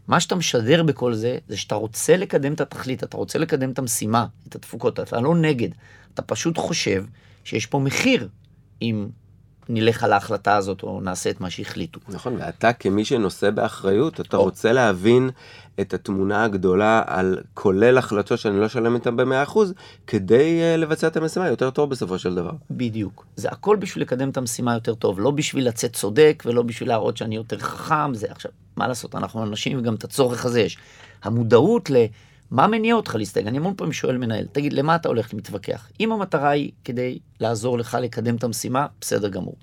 מה 0.08 0.20
שאתה 0.20 0.36
משדר 0.36 0.84
בכל 0.84 1.14
זה, 1.14 1.38
זה 1.48 1.58
שאתה 1.58 1.76
רוצה 1.76 2.18
לקדם 2.18 2.54
את 2.54 2.62
התכלית, 2.62 3.04
אתה 3.04 3.18
רוצה 3.18 3.40
לקדם 3.40 3.72
את 3.72 3.80
המשימה, 3.80 4.26
את 4.48 4.56
התפוקות, 4.56 5.00
אתה 5.00 5.22
לא 5.22 5.36
נגד. 5.36 5.70
אתה 6.14 6.22
פשוט 6.22 6.58
חושב 6.58 7.06
שיש 7.44 7.66
פה 7.66 7.80
מחיר 7.80 8.30
אם 8.82 9.08
נלך 9.70 10.04
על 10.04 10.14
ההחלטה 10.14 10.56
הזאת 10.56 10.84
או 10.84 11.02
נעשה 11.02 11.30
את 11.30 11.42
מה 11.42 11.50
שהחליטו. 11.50 12.00
נכון, 12.10 12.36
ואתה 12.40 12.74
כמי 12.74 13.06
שנושא 13.06 13.50
באחריות, 13.50 14.22
אתה 14.22 14.38
או. 14.38 14.44
רוצה 14.44 14.72
להבין 14.74 15.30
את 15.82 15.94
התמונה 15.94 16.44
הגדולה 16.44 17.04
על 17.06 17.38
כולל 17.54 17.98
החלטות 17.98 18.40
שאני 18.40 18.60
לא 18.60 18.66
אשלם 18.66 18.96
איתן 18.96 19.16
ב-100% 19.16 19.58
כדי 20.08 20.60
uh, 20.62 20.78
לבצע 20.78 21.08
את 21.08 21.18
המשימה 21.18 21.48
יותר 21.48 21.70
טוב 21.70 21.90
בסופו 21.90 22.20
של 22.20 22.36
דבר. 22.36 22.52
בדיוק. 22.72 23.26
זה 23.36 23.50
הכל 23.50 23.76
בשביל 23.76 24.04
לקדם 24.04 24.30
את 24.30 24.38
המשימה 24.38 24.74
יותר 24.74 24.94
טוב, 24.94 25.20
לא 25.20 25.32
בשביל 25.32 25.68
לצאת 25.68 25.94
צודק 25.94 26.44
ולא 26.46 26.62
בשביל 26.62 26.90
להראות 26.90 27.18
שאני 27.18 27.36
יותר 27.36 27.60
חכם, 27.60 28.14
זה 28.14 28.28
עכשיו, 28.30 28.52
מה 28.78 28.88
לעשות, 28.88 29.16
אנחנו 29.16 29.44
אנשים 29.44 29.80
וגם 29.80 29.96
את 29.96 30.04
הצורך 30.04 30.46
הזה 30.46 30.62
יש. 30.62 30.78
המודעות 31.24 31.90
ל... 31.90 31.96
מה 32.54 32.68
מניע 32.68 32.96
אותך 32.96 33.16
להסתייג? 33.16 33.48
אני 33.48 33.58
המון 33.58 33.74
פעמים 33.78 33.94
שואל 33.94 34.18
מנהל, 34.18 34.46
תגיד, 34.52 34.74
למה 34.74 34.96
אתה 34.96 35.08
הולך 35.08 35.34
להתווכח? 35.34 35.90
אם 36.00 36.12
המטרה 36.12 36.50
היא 36.50 36.72
כדי 36.84 37.20
לעזור 37.40 37.78
לך 37.78 37.98
לקדם 38.02 38.36
את 38.36 38.44
המשימה, 38.44 38.88
בסדר 39.02 39.30
גמור. 39.30 39.56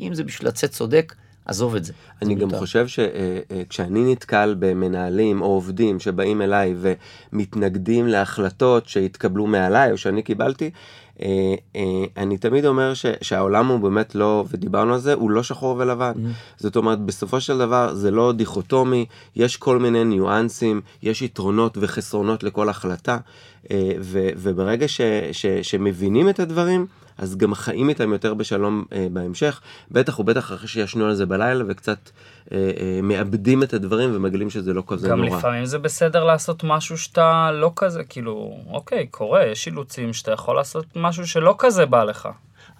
אם 0.00 0.14
זה 0.14 0.24
בשביל 0.24 0.48
לצאת 0.48 0.70
צודק, 0.70 1.14
עזוב 1.44 1.74
את 1.74 1.84
זה. 1.84 1.92
אני 2.22 2.34
גם 2.34 2.40
יותר. 2.40 2.58
חושב 2.58 2.86
שכשאני 2.88 4.00
אה, 4.00 4.06
אה, 4.06 4.12
נתקל 4.12 4.56
במנהלים 4.58 5.42
או 5.42 5.46
עובדים 5.46 6.00
שבאים 6.00 6.42
אליי 6.42 6.74
ומתנגדים 7.32 8.08
להחלטות 8.08 8.88
שהתקבלו 8.88 9.46
מעליי 9.46 9.92
או 9.92 9.98
שאני 9.98 10.22
קיבלתי, 10.22 10.70
אני 12.16 12.38
תמיד 12.40 12.66
אומר 12.66 12.94
ש, 12.94 13.06
שהעולם 13.22 13.66
הוא 13.66 13.80
באמת 13.80 14.14
לא, 14.14 14.44
ודיברנו 14.50 14.94
על 14.94 15.00
זה, 15.00 15.14
הוא 15.14 15.30
לא 15.30 15.42
שחור 15.42 15.76
ולבן. 15.78 16.12
Mm-hmm. 16.12 16.56
זאת 16.56 16.76
אומרת, 16.76 17.00
בסופו 17.00 17.40
של 17.40 17.58
דבר 17.58 17.94
זה 17.94 18.10
לא 18.10 18.32
דיכוטומי, 18.32 19.06
יש 19.36 19.56
כל 19.56 19.78
מיני 19.78 20.04
ניואנסים, 20.04 20.80
יש 21.02 21.22
יתרונות 21.22 21.78
וחסרונות 21.80 22.42
לכל 22.42 22.68
החלטה, 22.68 23.18
ו, 24.00 24.28
וברגע 24.36 24.88
ש, 24.88 25.00
ש, 25.32 25.46
שמבינים 25.46 26.28
את 26.28 26.40
הדברים, 26.40 26.86
אז 27.18 27.36
גם 27.36 27.54
חיים 27.54 27.88
איתם 27.88 28.12
יותר 28.12 28.34
בשלום 28.34 28.84
אה, 28.92 29.06
בהמשך, 29.12 29.60
בטח 29.90 30.18
ובטח 30.18 30.52
אחרי 30.52 30.68
שישנו 30.68 31.06
על 31.06 31.14
זה 31.14 31.26
בלילה 31.26 31.64
וקצת 31.68 31.98
אה, 32.52 32.56
אה, 32.80 33.00
מאבדים 33.02 33.62
את 33.62 33.74
הדברים 33.74 34.16
ומגלים 34.16 34.50
שזה 34.50 34.74
לא 34.74 34.82
כזה 34.86 35.08
גם 35.08 35.18
נורא. 35.18 35.30
גם 35.30 35.38
לפעמים 35.38 35.64
זה 35.64 35.78
בסדר 35.78 36.24
לעשות 36.24 36.64
משהו 36.64 36.98
שאתה 36.98 37.50
לא 37.52 37.72
כזה, 37.76 38.04
כאילו, 38.04 38.58
אוקיי, 38.70 39.06
קורה, 39.06 39.44
יש 39.44 39.66
אילוצים 39.66 40.12
שאתה 40.12 40.32
יכול 40.32 40.56
לעשות 40.56 40.84
משהו 40.96 41.26
שלא 41.26 41.54
כזה 41.58 41.86
בא 41.86 42.04
לך. 42.04 42.28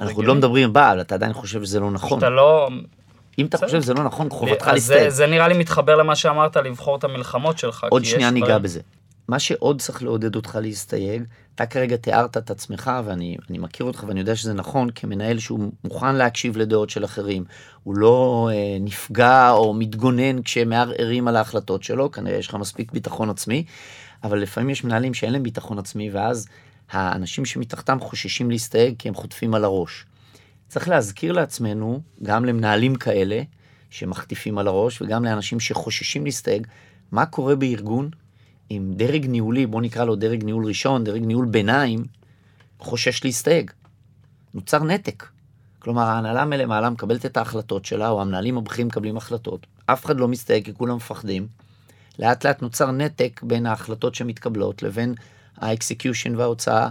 אנחנו 0.00 0.22
לא 0.22 0.34
מדברים 0.34 0.72
בעל, 0.72 1.00
אתה 1.00 1.14
עדיין 1.14 1.32
חושב 1.32 1.64
שזה 1.64 1.80
לא 1.80 1.90
נכון. 1.90 2.20
שאתה 2.20 2.30
לא... 2.30 2.68
אם 3.38 3.46
אתה 3.46 3.58
חושב 3.58 3.80
שזה 3.80 3.94
לא 3.94 4.04
נכון, 4.04 4.30
חובתך 4.30 4.66
להסתייג. 4.66 5.08
זה 5.08 5.26
נראה 5.26 5.48
לי 5.48 5.58
מתחבר 5.58 5.96
למה 5.96 6.16
שאמרת, 6.16 6.56
לבחור 6.56 6.96
את 6.96 7.04
המלחמות 7.04 7.58
שלך. 7.58 7.86
עוד 7.90 8.04
שנייה 8.04 8.30
ניגע 8.30 8.58
בזה. 8.58 8.80
מה 9.28 9.38
שעוד 9.38 9.80
צריך 9.80 10.02
לעודד 10.02 10.36
אותך 10.36 10.58
להסתייג, 10.62 11.22
אתה 11.54 11.66
כרגע 11.66 11.96
תיארת 11.96 12.36
את 12.36 12.50
עצמך, 12.50 12.90
ואני 13.04 13.36
מכיר 13.50 13.86
אותך 13.86 14.04
ואני 14.08 14.20
יודע 14.20 14.36
שזה 14.36 14.54
נכון, 14.54 14.90
כמנהל 14.94 15.38
שהוא 15.38 15.70
מוכן 15.84 16.14
להקשיב 16.14 16.56
לדעות 16.56 16.90
של 16.90 17.04
אחרים, 17.04 17.44
הוא 17.84 17.96
לא 17.96 18.48
אה, 18.52 18.76
נפגע 18.80 19.50
או 19.50 19.74
מתגונן 19.74 20.42
כשמערערים 20.42 21.28
על 21.28 21.36
ההחלטות 21.36 21.82
שלו, 21.82 22.10
כנראה 22.10 22.38
יש 22.38 22.48
לך 22.48 22.54
מספיק 22.54 22.92
ביטחון 22.92 23.30
עצמי, 23.30 23.64
אבל 24.24 24.38
לפעמים 24.38 24.70
יש 24.70 24.84
מנהלים 24.84 25.14
שאין 25.14 25.32
להם 25.32 25.42
ביטחון 25.42 25.78
עצמי, 25.78 26.10
ואז 26.10 26.48
האנשים 26.90 27.44
שמתחתם 27.44 28.00
חוששים 28.00 28.50
להסתייג 28.50 28.94
כי 28.98 29.08
הם 29.08 29.14
חוטפים 29.14 29.54
על 29.54 29.64
הראש. 29.64 30.06
צריך 30.68 30.88
להזכיר 30.88 31.32
לעצמנו, 31.32 32.00
גם 32.22 32.44
למנהלים 32.44 32.94
כאלה, 32.94 33.42
שמחטיפים 33.90 34.58
על 34.58 34.68
הראש, 34.68 35.02
וגם 35.02 35.24
לאנשים 35.24 35.60
שחוששים 35.60 36.24
להסתייג, 36.24 36.66
מה 37.12 37.26
קורה 37.26 37.56
בארגון 37.56 38.10
אם 38.70 38.92
דרג 38.96 39.26
ניהולי, 39.26 39.66
בוא 39.66 39.82
נקרא 39.82 40.04
לו 40.04 40.16
דרג 40.16 40.44
ניהול 40.44 40.66
ראשון, 40.66 41.04
דרג 41.04 41.22
ניהול 41.22 41.46
ביניים, 41.46 42.04
חושש 42.78 43.24
להסתייג. 43.24 43.70
נוצר 44.54 44.84
נתק. 44.84 45.26
כלומר, 45.78 46.02
ההנהלה 46.02 46.44
מלמעלה 46.44 46.90
מקבלת 46.90 47.26
את 47.26 47.36
ההחלטות 47.36 47.84
שלה, 47.84 48.08
או 48.08 48.22
המנהלים 48.22 48.58
הבכירים 48.58 48.86
מקבלים 48.86 49.16
החלטות. 49.16 49.66
אף 49.86 50.04
אחד 50.04 50.16
לא 50.16 50.28
מסתייג 50.28 50.64
כי 50.64 50.74
כולם 50.74 50.96
מפחדים. 50.96 51.46
לאט 52.18 52.46
לאט 52.46 52.62
נוצר 52.62 52.90
נתק 52.90 53.40
בין 53.42 53.66
ההחלטות 53.66 54.14
שמתקבלות 54.14 54.82
לבין 54.82 55.14
ה 55.56 55.64
execution 55.64 56.36
וההוצאה 56.36 56.88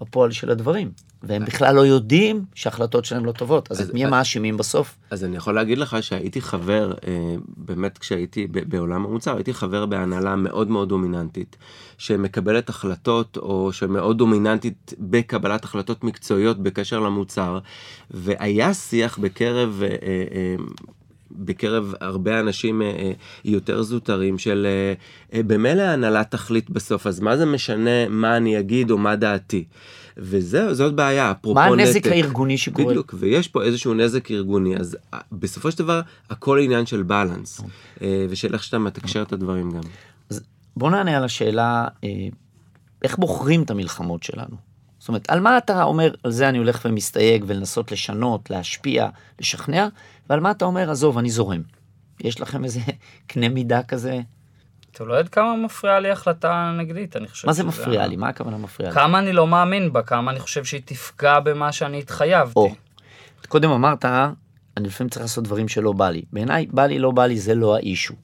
בפועל 0.00 0.32
של 0.32 0.50
הדברים. 0.50 0.92
והם 1.22 1.44
בכלל 1.44 1.74
לא 1.74 1.80
יודעים 1.80 2.44
שההחלטות 2.54 3.04
שלהם 3.04 3.24
לא 3.24 3.32
טובות, 3.32 3.70
אז, 3.70 3.80
אז 3.80 3.88
את 3.88 3.94
מי 3.94 4.04
הם 4.04 4.10
מאשימים 4.10 4.56
בסוף? 4.56 4.96
אז 5.10 5.24
אני 5.24 5.36
יכול 5.36 5.54
להגיד 5.54 5.78
לך 5.78 5.96
שהייתי 6.00 6.40
חבר, 6.40 6.92
אה, 7.06 7.34
באמת 7.56 7.98
כשהייתי 7.98 8.46
בעולם 8.46 9.04
המוצר, 9.04 9.34
הייתי 9.34 9.54
חבר 9.54 9.86
בהנהלה 9.86 10.36
מאוד 10.36 10.70
מאוד 10.70 10.88
דומיננטית, 10.88 11.56
שמקבלת 11.98 12.68
החלטות, 12.68 13.36
או 13.36 13.72
שמאוד 13.72 14.18
דומיננטית 14.18 14.94
בקבלת 14.98 15.64
החלטות 15.64 16.04
מקצועיות 16.04 16.58
בקשר 16.58 17.00
למוצר, 17.00 17.58
והיה 18.10 18.74
שיח 18.74 19.18
בקרב... 19.18 19.82
אה, 19.82 19.88
אה, 20.08 20.54
בקרב 21.36 21.94
הרבה 22.00 22.40
אנשים 22.40 22.82
יותר 23.44 23.82
זוטרים 23.82 24.38
של 24.38 24.66
במילא 25.34 25.82
ההנהלה 25.82 26.24
תחליט 26.24 26.70
בסוף, 26.70 27.06
אז 27.06 27.20
מה 27.20 27.36
זה 27.36 27.46
משנה 27.46 28.08
מה 28.08 28.36
אני 28.36 28.58
אגיד 28.58 28.90
או 28.90 28.98
מה 28.98 29.16
דעתי. 29.16 29.64
וזאת 30.16 30.94
בעיה, 30.94 31.30
אפרופו 31.30 31.60
נתק. 31.60 31.68
מה 31.76 31.82
הנזק 31.82 32.06
הארגוני 32.06 32.58
שקורה? 32.58 32.88
בדיוק, 32.88 33.14
ויש 33.18 33.48
פה 33.48 33.62
איזשהו 33.62 33.94
נזק 33.94 34.30
ארגוני, 34.30 34.76
אז 34.76 34.96
אה, 35.14 35.18
בסופו 35.32 35.70
של 35.70 35.78
דבר 35.78 36.00
הכל 36.30 36.58
עניין 36.62 36.86
של 36.86 37.02
בלנס, 37.02 37.60
אה, 38.02 38.26
ושל 38.28 38.54
איך 38.54 38.62
שאתה 38.62 38.78
מתקשר 38.78 39.22
את 39.22 39.32
הדברים 39.32 39.70
גם. 39.70 39.82
אז 40.30 40.40
בוא 40.76 40.90
נענה 40.90 41.16
על 41.16 41.24
השאלה, 41.24 41.88
אה, 42.04 42.08
איך 43.02 43.18
בוחרים 43.18 43.62
את 43.62 43.70
המלחמות 43.70 44.22
שלנו? 44.22 44.56
זאת 44.98 45.08
אומרת, 45.08 45.30
על 45.30 45.40
מה 45.40 45.58
אתה 45.58 45.82
אומר, 45.82 46.14
על 46.24 46.30
זה 46.30 46.48
אני 46.48 46.58
הולך 46.58 46.80
ומסתייג 46.84 47.44
ולנסות 47.46 47.92
לשנות, 47.92 48.50
להשפיע, 48.50 49.08
לשכנע, 49.40 49.88
ועל 50.30 50.40
מה 50.40 50.50
אתה 50.50 50.64
אומר, 50.64 50.90
עזוב, 50.90 51.18
אני 51.18 51.30
זורם. 51.30 51.62
יש 52.20 52.40
לכם 52.40 52.64
איזה 52.64 52.80
קנה 53.26 53.48
מידה 53.48 53.82
כזה? 53.82 54.20
אתה 54.92 55.04
לא 55.04 55.14
יודע 55.14 55.28
כמה 55.28 55.56
מפריעה 55.56 56.00
לי 56.00 56.10
החלטה 56.10 56.74
נגדית, 56.78 57.16
אני 57.16 57.28
חושב. 57.28 57.46
מה 57.46 57.52
זה 57.52 57.64
מפריע 57.64 58.06
לי? 58.06 58.16
מה 58.16 58.28
הכוונה 58.28 58.56
מפריע 58.56 58.88
לי? 58.88 58.94
כמה 58.94 59.18
אני 59.18 59.32
לא 59.32 59.46
מאמין 59.46 59.92
בה, 59.92 60.02
כמה 60.02 60.30
אני 60.30 60.40
חושב 60.40 60.64
שהיא 60.64 60.80
תפגע 60.84 61.40
במה 61.40 61.72
שאני 61.72 61.98
התחייבתי. 61.98 62.58
או, 62.58 62.70
קודם 63.48 63.70
אמרת, 63.70 64.04
אני 64.76 64.88
לפעמים 64.88 65.10
צריך 65.10 65.22
לעשות 65.22 65.44
דברים 65.44 65.68
שלא 65.68 65.92
בא 65.92 66.10
לי. 66.10 66.22
בעיניי, 66.32 66.66
בא 66.70 66.86
לי, 66.86 66.98
לא 66.98 67.10
בא 67.10 67.26
לי, 67.26 67.38
זה 67.38 67.54
לא 67.54 67.76
האישו. 67.76 68.14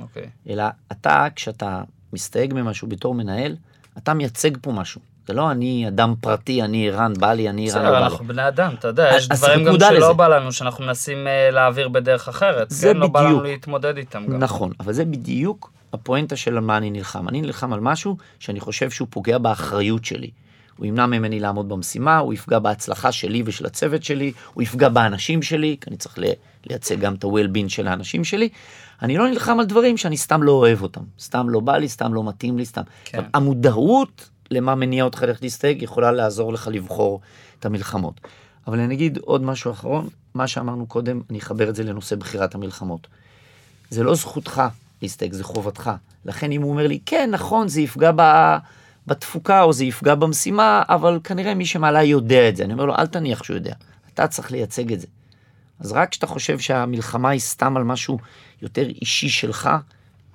אוקיי. 0.00 0.30
אלא 0.48 0.64
אתה, 0.92 1.26
כשאתה 1.36 1.82
מסתייג 2.12 2.54
ממשהו 2.54 2.88
בתור 2.88 3.14
מנהל, 3.14 3.56
אתה 3.98 4.14
מייצג 4.14 4.50
פה 4.60 4.72
משהו. 4.72 5.00
זה 5.26 5.34
לא 5.34 5.50
אני 5.50 5.88
אדם 5.88 6.14
פרטי, 6.20 6.62
אני 6.62 6.88
ערן, 6.88 7.12
בא 7.18 7.32
לי, 7.32 7.48
אני 7.48 7.70
ערן, 7.70 7.84
לא 7.84 7.90
בא 7.90 7.98
לי. 7.98 8.04
בסדר, 8.04 8.12
אנחנו 8.12 8.26
בני 8.26 8.48
אדם, 8.48 8.74
אתה 8.78 8.88
יודע, 8.88 9.10
יש 9.16 9.28
דברים 9.28 9.64
גם 9.64 9.78
שלא 9.80 9.90
לזה. 9.90 10.12
בא 10.12 10.28
לנו, 10.28 10.52
שאנחנו 10.52 10.84
מנסים 10.84 11.26
uh, 11.26 11.54
להעביר 11.54 11.88
בדרך 11.88 12.28
אחרת. 12.28 12.70
זה 12.70 12.86
כן, 12.86 13.00
בדיוק. 13.00 13.16
לא 13.16 13.20
בא 13.22 13.28
לנו 13.28 13.42
להתמודד 13.42 13.96
איתם 13.96 14.26
גם. 14.26 14.38
נכון, 14.38 14.72
אבל 14.80 14.92
זה 14.92 15.04
בדיוק 15.04 15.70
הפואנטה 15.92 16.36
של 16.36 16.56
על 16.56 16.60
מה 16.60 16.76
אני 16.76 16.90
נלחם. 16.90 17.28
אני 17.28 17.40
נלחם 17.40 17.72
על 17.72 17.80
משהו 17.80 18.16
שאני 18.38 18.60
חושב 18.60 18.90
שהוא 18.90 19.08
פוגע 19.10 19.38
באחריות 19.38 20.04
שלי. 20.04 20.30
הוא 20.76 20.86
ימנע 20.86 21.06
ממני 21.06 21.40
לעמוד 21.40 21.68
במשימה, 21.68 22.18
הוא 22.18 22.34
יפגע 22.34 22.58
בהצלחה 22.58 23.12
שלי 23.12 23.42
ושל 23.46 23.66
הצוות 23.66 24.02
שלי, 24.02 24.32
הוא 24.54 24.62
יפגע 24.62 24.88
באנשים 24.88 25.42
שלי, 25.42 25.76
כי 25.80 25.90
אני 25.90 25.96
צריך 25.96 26.18
לייצג 26.66 27.00
גם 27.00 27.14
את 27.14 27.24
ה-well-being 27.24 27.68
של 27.68 27.88
האנשים 27.88 28.24
שלי. 28.24 28.48
אני 29.02 29.16
לא 29.16 29.28
נלחם 29.28 29.60
על 29.60 29.66
דברים 29.66 29.96
שאני 29.96 30.16
סתם 30.16 30.42
לא 30.42 30.52
אוהב 30.52 30.82
אותם. 30.82 31.00
סתם 31.20 31.48
לא 31.48 31.60
בא 31.60 31.76
לי, 31.76 31.88
סתם 31.88 32.14
לא 32.14 32.24
מתאים 32.24 32.58
לי, 32.58 32.64
סתם. 32.64 32.82
כן. 33.04 33.24
המודעות 33.34 34.28
למה 34.50 34.74
מניע 34.74 35.04
אותך 35.04 35.22
ללכת 35.22 35.42
להסתייג 35.42 35.82
יכולה 35.82 36.12
לעזור 36.12 36.52
לך 36.52 36.68
לבחור 36.72 37.20
את 37.58 37.66
המלחמות. 37.66 38.20
אבל 38.66 38.80
אני 38.80 38.94
אגיד 38.94 39.18
עוד 39.18 39.42
משהו 39.42 39.70
אחרון, 39.70 40.08
מה 40.34 40.46
שאמרנו 40.46 40.86
קודם, 40.86 41.20
אני 41.30 41.38
אחבר 41.38 41.68
את 41.68 41.74
זה 41.74 41.84
לנושא 41.84 42.16
בחירת 42.16 42.54
המלחמות. 42.54 43.06
זה 43.90 44.02
לא 44.02 44.14
זכותך 44.14 44.62
להסתייג, 45.02 45.32
זה 45.32 45.44
חובתך. 45.44 45.90
לכן 46.24 46.52
אם 46.52 46.62
הוא 46.62 46.70
אומר 46.70 46.86
לי, 46.86 46.98
כן, 47.06 47.30
נכון, 47.32 47.68
זה 47.68 47.80
יפגע 47.80 48.10
ב... 48.16 48.22
בתפוקה 49.06 49.62
או 49.62 49.72
זה 49.72 49.84
יפגע 49.84 50.14
במשימה, 50.14 50.82
אבל 50.88 51.20
כנראה 51.24 51.54
מי 51.54 51.66
שמעלה 51.66 52.02
יודע 52.02 52.48
את 52.48 52.56
זה. 52.56 52.64
אני 52.64 52.72
אומר 52.72 52.84
לו, 52.84 52.96
אל 52.96 53.06
תניח 53.06 53.42
שהוא 53.42 53.54
יודע, 53.54 53.74
אתה 54.14 54.26
צריך 54.26 54.52
לייצג 54.52 54.92
את 54.92 55.00
זה. 55.00 55.06
אז 55.80 55.92
רק 55.92 56.10
כשאתה 56.10 56.26
חושב 56.26 56.58
שהמלחמה 56.58 57.28
היא 57.28 57.40
סתם 57.40 57.76
על 57.76 57.84
משהו 57.84 58.18
יותר 58.62 58.88
אישי 58.88 59.28
שלך, 59.28 59.70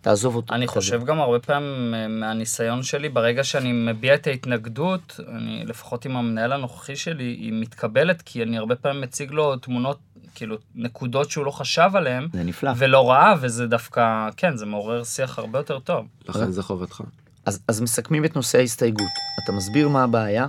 תעזוב 0.02 0.36
אותו. 0.36 0.54
אני 0.54 0.68
חושב 0.68 1.06
גם 1.06 1.20
הרבה 1.20 1.40
פעמים 1.40 1.94
אה, 1.94 2.08
מהניסיון 2.08 2.84
שלי, 2.84 3.10
ברגע 3.10 3.44
שאני 3.44 3.72
מביע 3.72 4.16
את 4.16 4.28
ההתנגדות, 4.28 5.20
אני, 5.28 5.64
לפחות 5.66 6.06
עם 6.06 6.18
המנהל 6.18 6.54
הנוכחי 6.54 6.96
שלי, 6.96 7.24
היא 7.24 7.54
מתקבלת, 7.54 8.22
כי 8.22 8.44
אני 8.44 8.58
הרבה 8.58 8.76
פעמים 8.76 9.02
מציג 9.02 9.32
לו 9.32 9.56
תמונות 9.56 10.00
כאילו, 10.36 10.58
נקודות 10.76 11.32
שהוא 11.32 11.46
לא 11.46 11.52
חשב 11.52 11.90
עליהן. 11.94 12.28
זה 12.34 12.44
נפלא. 12.44 12.72
ולא 12.78 13.12
ראה, 13.12 13.34
וזה 13.42 13.68
דווקא, 13.68 14.30
כן, 14.38 14.58
זה 14.58 14.66
מעורר 14.66 15.04
שיח 15.04 15.40
הרבה 15.40 15.60
יותר 15.60 15.80
טוב. 15.80 16.06
לכן 16.30 16.52
זה 16.52 16.64
חובתך. 16.64 17.02
אז, 17.46 17.60
אז 17.68 17.82
מסכמים 17.82 18.26
את 18.26 18.36
נושא 18.36 18.58
ההסתייגות. 18.58 19.12
אתה 19.44 19.52
מסביר 19.52 19.90
מה 19.90 20.04
הבעיה, 20.04 20.48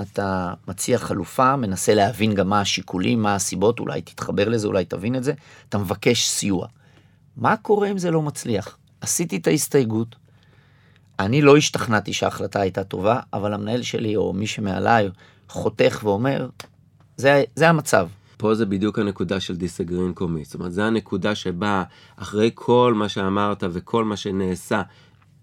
אתה 0.00 0.54
מציע 0.68 0.98
חלופה, 0.98 1.56
מנסה 1.56 1.94
להבין 1.94 2.34
גם 2.34 2.48
מה 2.48 2.60
השיקולים, 2.60 3.22
מה 3.22 3.34
הסיבות, 3.34 3.80
אולי 3.80 4.02
תתחבר 4.02 4.48
לזה, 4.48 4.66
אולי 4.66 4.84
תבין 4.84 5.14
את 5.16 5.24
זה, 5.24 5.32
אתה 5.68 5.78
מבקש 5.78 6.28
סיוע. 6.28 6.66
מה 7.36 7.56
קורה 7.56 7.90
אם 7.90 7.98
זה 7.98 8.10
לא 8.10 8.22
מצליח? 8.22 8.77
עשיתי 9.00 9.36
את 9.36 9.46
ההסתייגות, 9.46 10.16
אני 11.18 11.42
לא 11.42 11.56
השתכנעתי 11.56 12.12
שההחלטה 12.12 12.60
הייתה 12.60 12.84
טובה, 12.84 13.20
אבל 13.32 13.54
המנהל 13.54 13.82
שלי 13.82 14.16
או 14.16 14.32
מי 14.32 14.46
שמעליי 14.46 15.10
חותך 15.48 16.00
ואומר, 16.04 16.48
זה, 17.16 17.44
זה 17.56 17.68
המצב, 17.68 18.08
פה 18.38 18.54
זה 18.54 18.66
בדיוק 18.66 18.98
הנקודה 18.98 19.40
של 19.40 19.56
דיסגרין 19.56 20.12
קומי. 20.12 20.44
זאת 20.44 20.54
אומרת, 20.54 20.72
זה 20.72 20.84
הנקודה 20.84 21.34
שבה 21.34 21.82
אחרי 22.16 22.50
כל 22.54 22.94
מה 22.96 23.08
שאמרת 23.08 23.64
וכל 23.70 24.04
מה 24.04 24.16
שנעשה, 24.16 24.82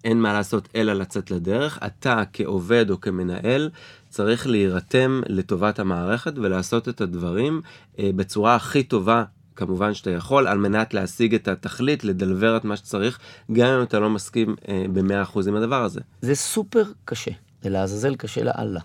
אין 0.03 0.21
מה 0.21 0.33
לעשות 0.33 0.67
אלא 0.75 0.93
לצאת 0.93 1.31
לדרך. 1.31 1.79
אתה 1.85 2.23
כעובד 2.33 2.89
או 2.89 3.01
כמנהל 3.01 3.69
צריך 4.09 4.47
להירתם 4.47 5.21
לטובת 5.27 5.79
המערכת 5.79 6.33
ולעשות 6.35 6.89
את 6.89 7.01
הדברים 7.01 7.61
אה, 7.99 8.09
בצורה 8.15 8.55
הכי 8.55 8.83
טובה 8.83 9.23
כמובן 9.55 9.93
שאתה 9.93 10.11
יכול, 10.11 10.47
על 10.47 10.57
מנת 10.57 10.93
להשיג 10.93 11.35
את 11.35 11.47
התכלית, 11.47 12.03
לדלבר 12.03 12.57
את 12.57 12.65
מה 12.65 12.77
שצריך, 12.77 13.19
גם 13.51 13.67
אם 13.67 13.83
אתה 13.83 13.99
לא 13.99 14.09
מסכים 14.09 14.55
אה, 14.69 14.85
ב-100% 14.93 15.39
עם 15.47 15.55
הדבר 15.55 15.83
הזה. 15.83 15.99
זה 16.21 16.35
סופר 16.35 16.83
קשה, 17.05 17.31
זה 17.61 17.69
לעזאזל 17.69 18.15
קשה 18.15 18.43
לאללה. 18.43 18.79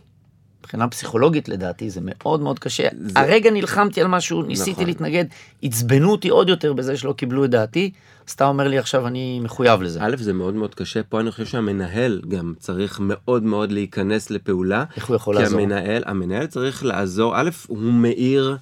מבחינה 0.60 0.88
פסיכולוגית 0.88 1.48
לדעתי 1.48 1.90
זה 1.90 2.00
מאוד 2.02 2.40
מאוד 2.40 2.58
קשה. 2.58 2.88
זה... 3.00 3.20
הרגע 3.20 3.50
נלחמתי 3.50 4.00
על 4.00 4.06
משהו, 4.06 4.42
ניסיתי 4.42 4.70
נכון. 4.70 4.86
להתנגד, 4.86 5.24
עצבנו 5.62 6.10
אותי 6.10 6.28
עוד 6.28 6.48
יותר 6.48 6.72
בזה 6.72 6.96
שלא 6.96 7.12
קיבלו 7.12 7.44
את 7.44 7.50
דעתי, 7.50 7.90
אז 8.28 8.32
אתה 8.32 8.46
אומר 8.46 8.68
לי 8.68 8.78
עכשיו 8.78 9.06
אני 9.06 9.40
מחויב 9.40 9.82
לזה. 9.82 9.98
א', 10.02 10.16
זה 10.18 10.32
מאוד 10.32 10.54
מאוד 10.54 10.74
קשה, 10.74 11.02
פה 11.02 11.20
אני 11.20 11.30
חושב 11.30 11.46
שהמנהל 11.46 12.20
גם 12.28 12.54
צריך 12.58 13.00
מאוד 13.02 13.42
מאוד 13.42 13.72
להיכנס 13.72 14.30
לפעולה. 14.30 14.84
איך 14.96 15.06
הוא 15.06 15.16
יכול 15.16 15.34
לעזור? 15.34 15.58
כי 15.58 15.64
המנהל, 15.64 16.02
המנהל 16.06 16.46
צריך 16.46 16.84
לעזור, 16.84 17.40
א', 17.40 17.50
הוא 17.66 17.78
מאיר 17.78 18.56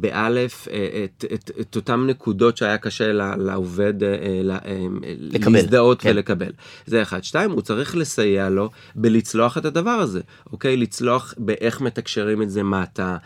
באלף 0.00 0.68
אה, 0.68 1.04
את, 1.04 1.24
את, 1.34 1.50
את 1.60 1.76
אותם 1.76 2.06
נקודות 2.06 2.56
שהיה 2.56 2.78
קשה 2.78 3.12
לעובד 3.38 3.94
לקבל, 5.18 5.52
להזדהות 5.52 6.00
כן. 6.00 6.10
ולקבל. 6.10 6.52
זה 6.86 7.02
אחד. 7.02 7.24
שתיים, 7.24 7.50
הוא 7.50 7.60
צריך 7.60 7.96
לסייע 7.96 8.48
לו 8.48 8.70
בלצלוח 8.94 9.58
את 9.58 9.64
הדבר 9.64 9.90
הזה, 9.90 10.20
אוקיי? 10.52 10.76
לצלוח 10.76 11.34
באיך 11.38 11.80
מתקשרים 11.80 12.42
את 12.42 12.50
זה 12.50 12.62
מטה, 12.62 13.16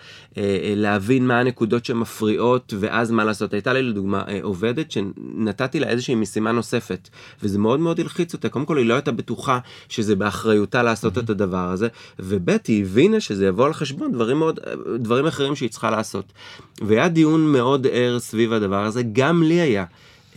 להבין 0.77 1.27
מה 1.27 1.41
הנקודות 1.41 1.85
שמפריעות 1.85 2.75
ואז 2.81 3.11
מה 3.11 3.25
לעשות. 3.25 3.53
הייתה 3.53 3.73
לי 3.73 3.83
לדוגמה 3.83 4.25
עובדת 4.43 4.91
שנתתי 4.91 5.81
לה 5.81 5.89
איזושהי 5.89 6.15
משימה 6.15 6.53
נוספת, 6.53 7.09
וזה 7.43 7.59
מאוד 7.59 7.81
מאוד 7.81 8.01
הלחיץ 8.01 8.35
אותה. 8.35 8.49
קודם 8.49 8.65
כל 8.65 8.79
היא 8.79 8.87
לא 8.87 8.95
הייתה 8.95 9.13
בטוחה 9.13 9.59
שזה 9.89 10.17
באחריותה 10.17 10.83
לעשות 10.83 11.17
mm-hmm. 11.17 11.21
את 11.21 11.31
הדבר 11.31 11.71
הזה, 11.71 11.89
וב' 12.19 12.51
היא 12.69 12.83
הבינה 12.83 13.21
שזה 13.21 13.47
יבוא 13.47 13.67
על 13.67 13.73
חשבון 13.73 14.13
דברים 14.13 14.39
מאוד, 14.39 14.61
דברים 14.99 15.27
אחרים 15.27 15.57
שהיא 15.57 15.71
צריכה 15.71 15.91
לעשות. 15.91 16.08
לעשות. 16.09 16.33
והיה 16.81 17.09
דיון 17.09 17.53
מאוד 17.53 17.87
ער 17.91 18.19
סביב 18.19 18.53
הדבר 18.53 18.85
הזה, 18.85 19.03
גם 19.13 19.43
לי 19.43 19.61
היה. 19.61 19.85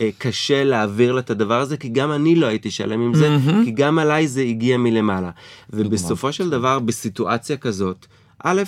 אה, 0.00 0.10
קשה 0.18 0.64
להעביר 0.64 1.12
לה 1.12 1.20
את 1.20 1.30
הדבר 1.30 1.60
הזה, 1.60 1.76
כי 1.76 1.88
גם 1.88 2.12
אני 2.12 2.36
לא 2.36 2.46
הייתי 2.46 2.70
שלם 2.70 3.00
עם 3.00 3.14
זה, 3.14 3.36
mm-hmm. 3.36 3.64
כי 3.64 3.70
גם 3.70 3.98
עליי 3.98 4.28
זה 4.28 4.40
הגיע 4.40 4.76
מלמעלה. 4.76 5.30
ובסופו 5.70 6.32
של 6.32 6.50
דבר, 6.50 6.78
בסיטואציה 6.78 7.56
כזאת, 7.56 8.06
א', 8.44 8.62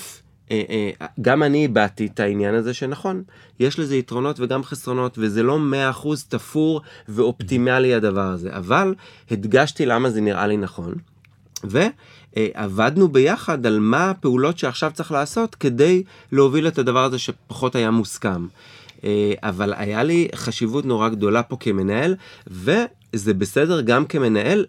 אה, 0.51 0.63
אה, 0.71 1.07
גם 1.21 1.43
אני 1.43 1.63
איבדתי 1.63 2.07
את 2.07 2.21
העניין 2.21 2.55
הזה 2.55 2.75
שנכון, 2.75 3.23
יש 3.61 3.79
לזה 3.79 3.97
יתרונות 3.97 4.41
וגם 4.41 4.65
חסרונות, 4.65 5.19
וזה 5.19 5.43
לא 5.43 5.59
מאה 5.59 5.91
אחוז 5.91 6.25
תפור 6.25 6.81
ואופטימלי 7.09 7.95
הדבר 7.95 8.27
הזה, 8.27 8.57
אבל 8.57 8.95
הדגשתי 9.31 9.87
למה 9.87 10.11
זה 10.11 10.21
נראה 10.21 10.47
לי 10.47 10.57
נכון. 10.57 10.95
ו... 11.65 11.79
אה, 12.37 12.49
עבדנו 12.55 13.09
ביחד 13.09 13.67
על 13.67 13.79
מה 13.79 14.11
הפעולות 14.11 14.59
שעכשיו 14.59 14.91
צריך 14.95 15.13
לעשות 15.13 15.55
כדי 15.55 16.03
להוביל 16.33 16.69
את 16.69 16.79
הדבר 16.79 17.05
הזה 17.05 17.19
שפחות 17.19 17.75
היה 17.75 17.91
מוסכם. 17.91 18.47
אה, 19.05 19.33
אבל 19.43 19.73
היה 19.77 20.03
לי 20.03 20.29
חשיבות 20.35 20.85
נורא 20.85 21.09
גדולה 21.09 21.43
פה 21.43 21.57
כמנהל, 21.61 22.15
וזה 22.47 23.35
בסדר 23.35 23.81
גם 23.81 24.07
כמנהל 24.07 24.67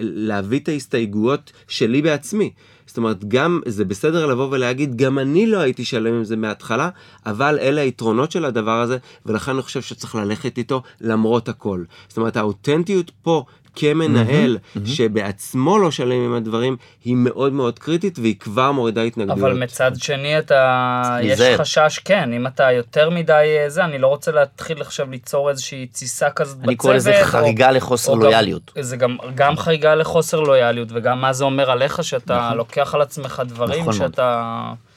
להביא 0.00 0.58
את 0.58 0.68
ההסתייגויות 0.68 1.52
שלי 1.68 2.02
בעצמי. 2.02 2.50
זאת 2.86 2.96
אומרת, 2.96 3.24
גם 3.28 3.60
זה 3.66 3.84
בסדר 3.84 4.26
לבוא 4.26 4.48
ולהגיד, 4.50 4.96
גם 4.96 5.18
אני 5.18 5.46
לא 5.46 5.58
הייתי 5.58 5.84
שלם 5.84 6.14
עם 6.14 6.24
זה 6.24 6.36
מההתחלה, 6.36 6.88
אבל 7.26 7.58
אלה 7.60 7.80
היתרונות 7.80 8.30
של 8.30 8.44
הדבר 8.44 8.80
הזה, 8.80 8.98
ולכן 9.26 9.52
אני 9.52 9.62
חושב 9.62 9.82
שצריך 9.82 10.14
ללכת 10.14 10.58
איתו 10.58 10.82
למרות 11.00 11.48
הכל. 11.48 11.84
זאת 12.08 12.16
אומרת, 12.18 12.36
האותנטיות 12.36 13.10
פה 13.22 13.44
כמנהל 13.78 14.58
mm-hmm, 14.58 14.76
mm-hmm. 14.76 14.88
שבעצמו 14.88 15.78
לא 15.78 15.90
שלם 15.90 16.24
עם 16.24 16.34
הדברים, 16.34 16.76
היא 17.04 17.16
מאוד 17.16 17.52
מאוד 17.52 17.78
קריטית 17.78 18.18
והיא 18.18 18.36
כבר 18.40 18.72
מורידה 18.72 19.02
התנגדויות. 19.02 19.38
אבל 19.38 19.62
מצד 19.62 19.92
שני 19.96 20.38
אתה, 20.38 21.18
יש 21.22 21.40
חשש, 21.56 21.98
כן, 21.98 22.32
אם 22.32 22.46
אתה 22.46 22.72
יותר 22.72 23.10
מדי 23.10 23.56
אה, 23.58 23.70
זה, 23.70 23.84
אני 23.84 23.98
לא 23.98 24.06
רוצה 24.06 24.32
להתחיל 24.32 24.80
עכשיו 24.80 25.10
ליצור 25.10 25.50
איזושהי 25.50 25.86
תסיסה 25.86 26.30
כזאת 26.30 26.56
בצוות. 26.56 26.68
אני 26.68 26.76
קורא 26.76 26.94
לזה 26.94 27.12
חריגה 27.22 27.68
או, 27.68 27.74
לחוסר 27.74 28.12
או 28.12 28.16
לויאליות. 28.16 28.72
גם, 28.76 28.82
זה 28.82 28.96
גם, 28.96 29.16
גם 29.34 29.56
חריגה 29.56 29.94
לחוסר 29.94 30.40
לויאליות 30.40 30.88
וגם 30.92 31.20
מה 31.20 31.32
זה 31.32 31.44
אומר 31.44 31.70
עליך 31.70 32.04
שאתה 32.04 32.38
נכון. 32.38 32.56
לוקח 32.56 32.94
על 32.94 33.02
עצמך 33.02 33.42
דברים 33.46 33.80
נכון 33.80 33.92
שאתה... 33.92 34.62
מאוד. 34.66 34.87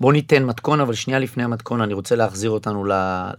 בוא 0.00 0.12
ניתן 0.12 0.44
מתכון, 0.44 0.80
אבל 0.80 0.94
שנייה 0.94 1.18
לפני 1.18 1.44
המתכון 1.44 1.80
אני 1.80 1.94
רוצה 1.94 2.16
להחזיר 2.16 2.50
אותנו 2.50 2.84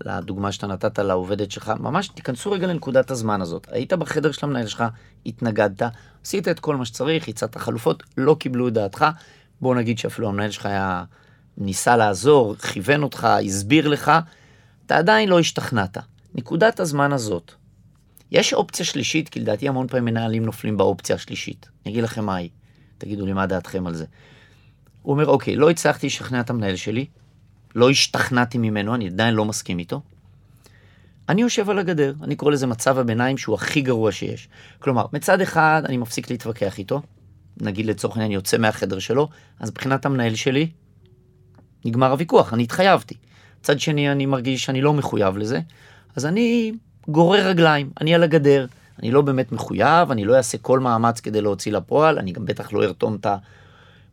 לדוגמה 0.05 0.51
שאתה 0.51 0.67
נתת 0.67 0.99
לעובדת 0.99 1.51
שלך. 1.51 1.73
ממש 1.79 2.07
תיכנסו 2.07 2.51
רגע 2.51 2.67
לנקודת 2.67 3.11
הזמן 3.11 3.41
הזאת. 3.41 3.67
היית 3.71 3.93
בחדר 3.93 4.31
של 4.31 4.45
המנהל 4.45 4.67
שלך, 4.67 4.83
התנגדת, 5.25 5.81
עשית 6.23 6.47
את 6.47 6.59
כל 6.59 6.75
מה 6.75 6.85
שצריך, 6.85 7.27
הצעת 7.27 7.57
חלופות, 7.57 8.03
לא 8.17 8.35
קיבלו 8.39 8.67
את 8.67 8.73
דעתך. 8.73 9.05
בוא 9.61 9.75
נגיד 9.75 9.97
שאפילו 9.97 10.29
המנהל 10.29 10.51
שלך 10.51 10.65
היה 10.65 11.03
ניסה 11.57 11.97
לעזור, 11.97 12.55
כיוון 12.55 13.03
אותך, 13.03 13.27
הסביר 13.45 13.87
לך, 13.87 14.11
אתה 14.85 14.97
עדיין 14.97 15.29
לא 15.29 15.39
השתכנעת. 15.39 15.97
נקודת 16.35 16.79
הזמן 16.79 17.13
הזאת, 17.13 17.51
יש 18.31 18.53
אופציה 18.53 18.85
שלישית, 18.85 19.29
כי 19.29 19.39
לדעתי 19.39 19.67
המון 19.67 19.87
פעמים 19.87 20.05
מנהלים 20.05 20.45
נופלים 20.45 20.77
באופציה 20.77 21.15
השלישית. 21.15 21.69
אני 21.85 21.91
אגיד 21.91 22.03
לכם 22.03 22.25
מה 22.25 22.35
היא, 22.35 22.49
תגידו 22.97 23.25
לי 23.25 23.33
מה 23.33 23.45
דעתכם 23.45 23.87
על 23.87 23.93
זה. 23.93 24.05
הוא 25.07 25.13
אומר, 25.13 25.27
אוקיי, 25.27 25.55
לא 25.55 25.69
הצלחתי 25.69 26.07
לשכנע 26.07 26.39
את 26.39 26.49
המנהל 26.49 26.75
שלי, 26.75 27.05
לא 27.75 27.89
השתכנעתי 27.89 28.57
ממנו, 28.57 28.95
אני 28.95 29.07
עדיין 29.07 29.33
לא 29.33 29.45
מסכים 29.45 29.79
איתו. 29.79 30.01
אני 31.29 31.41
יושב 31.41 31.69
על 31.69 31.79
הגדר, 31.79 32.13
אני 32.23 32.35
קורא 32.35 32.51
לזה 32.51 32.67
מצב 32.67 32.97
הביניים 32.97 33.37
שהוא 33.37 33.55
הכי 33.55 33.81
גרוע 33.81 34.11
שיש. 34.11 34.49
כלומר, 34.79 35.05
מצד 35.13 35.41
אחד 35.41 35.81
אני 35.85 35.97
מפסיק 35.97 36.29
להתווכח 36.29 36.77
איתו, 36.77 37.01
נגיד 37.61 37.85
לצורך 37.85 38.15
העניין 38.15 38.31
יוצא 38.31 38.57
מהחדר 38.57 38.99
שלו, 38.99 39.29
אז 39.59 39.69
מבחינת 39.69 40.05
המנהל 40.05 40.35
שלי, 40.35 40.69
נגמר 41.85 42.11
הוויכוח, 42.11 42.53
אני 42.53 42.63
התחייבתי. 42.63 43.15
מצד 43.59 43.79
שני 43.79 44.11
אני 44.11 44.25
מרגיש 44.25 44.65
שאני 44.65 44.81
לא 44.81 44.93
מחויב 44.93 45.37
לזה, 45.37 45.59
אז 46.15 46.25
אני 46.25 46.71
גורר 47.07 47.47
רגליים, 47.47 47.89
אני 48.01 48.15
על 48.15 48.23
הגדר, 48.23 48.65
אני 48.99 49.11
לא 49.11 49.21
באמת 49.21 49.51
מחויב, 49.51 50.11
אני 50.11 50.25
לא 50.25 50.35
אעשה 50.35 50.57
כל 50.57 50.79
מאמץ 50.79 51.19
כדי 51.19 51.41
להוציא 51.41 51.71
לפועל, 51.71 52.19
אני 52.19 52.31
גם 52.31 52.45
בטח 52.45 52.73
לא 52.73 52.83
ארתום 52.83 53.15
את 53.15 53.25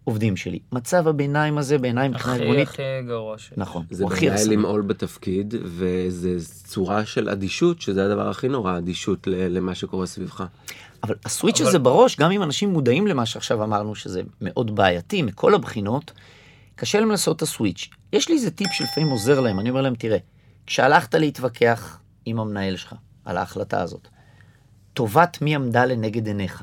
עובדים 0.05 0.37
שלי. 0.37 0.59
מצב 0.73 1.09
הביניים 1.09 1.59
הזה 1.59 1.79
בעיניי 1.79 2.09
מבחינה 2.09 2.37
ארגונית... 2.37 2.69
הכי 2.69 2.83
הכי 2.83 3.07
גרוע 3.07 3.39
שלי. 3.39 3.57
נכון, 3.57 3.85
זה 3.91 4.07
בעיה 4.07 4.45
למעול 4.51 4.83
בתפקיד, 4.83 5.55
וזה 5.63 6.37
צורה 6.65 7.07
של 7.07 7.29
אדישות, 7.29 7.81
שזה 7.81 8.05
הדבר 8.05 8.29
הכי 8.29 8.49
נורא, 8.49 8.79
אדישות 8.79 9.27
למה 9.27 9.75
שקורה 9.75 10.07
סביבך. 10.07 10.45
אבל 11.03 11.15
הסוויץ' 11.25 11.61
אבל... 11.61 11.69
הזה 11.69 11.79
בראש, 11.79 12.17
גם 12.17 12.31
אם 12.31 12.43
אנשים 12.43 12.71
מודעים 12.71 13.07
למה 13.07 13.27
שעכשיו 13.27 13.65
אמרנו, 13.65 13.95
שזה 13.95 14.23
מאוד 14.41 14.77
בעייתי 14.77 15.23
מכל 15.23 15.55
הבחינות, 15.55 16.13
קשה 16.77 17.01
להם 17.01 17.11
לעשות 17.11 17.37
את 17.37 17.43
הסוויץ'. 17.43 17.89
יש 18.13 18.29
לי 18.29 18.35
איזה 18.35 18.51
טיפ 18.51 18.73
שלפעמים 18.73 19.11
עוזר 19.11 19.41
להם, 19.41 19.61
אני 19.61 19.71
אומר 19.71 19.83
להם, 19.83 19.95
תראה, 19.95 20.19
כשהלכת 20.67 21.15
להתווכח 21.15 21.99
עם 22.27 22.41
המנהל 22.41 22.77
שלך 22.77 22.95
על 23.25 23.37
ההחלטה 23.37 23.83
הזאת, 23.83 24.09
טובת 24.95 25.39
מי 25.43 25.55
עמדה 25.55 25.85
לנגד 25.85 26.27
עיניך? 26.27 26.63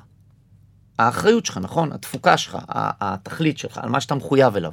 האחריות 1.06 1.46
שלך, 1.46 1.58
נכון? 1.58 1.92
התפוקה 1.92 2.38
שלך, 2.38 2.58
התכלית 2.70 3.58
שלך, 3.58 3.78
על 3.78 3.90
מה 3.90 4.02
שאתה 4.02 4.16
מחויב 4.16 4.56
אליו. 4.56 4.72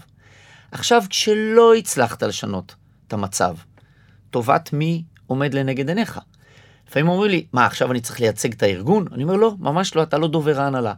עכשיו, 0.73 1.03
כשלא 1.11 1.75
הצלחת 1.75 2.23
לשנות 2.23 2.75
את 3.07 3.13
המצב, 3.13 3.57
טובת 4.31 4.73
מי 4.73 5.05
עומד 5.27 5.55
לנגד 5.55 5.89
עיניך? 5.89 6.21
לפעמים 6.89 7.09
אומרים 7.09 7.31
לי, 7.31 7.47
מה, 7.53 7.67
עכשיו 7.67 7.93
אני 7.93 8.01
צריך 8.01 8.21
לייצג 8.21 8.53
את 8.53 8.63
הארגון? 8.63 9.07
אני 9.13 9.23
אומר, 9.23 9.37
לא, 9.37 9.55
ממש 9.59 9.97
לא, 9.97 10.03
אתה 10.03 10.19
לא 10.19 10.29
דובר 10.29 10.61
ההנהלה. 10.61 10.95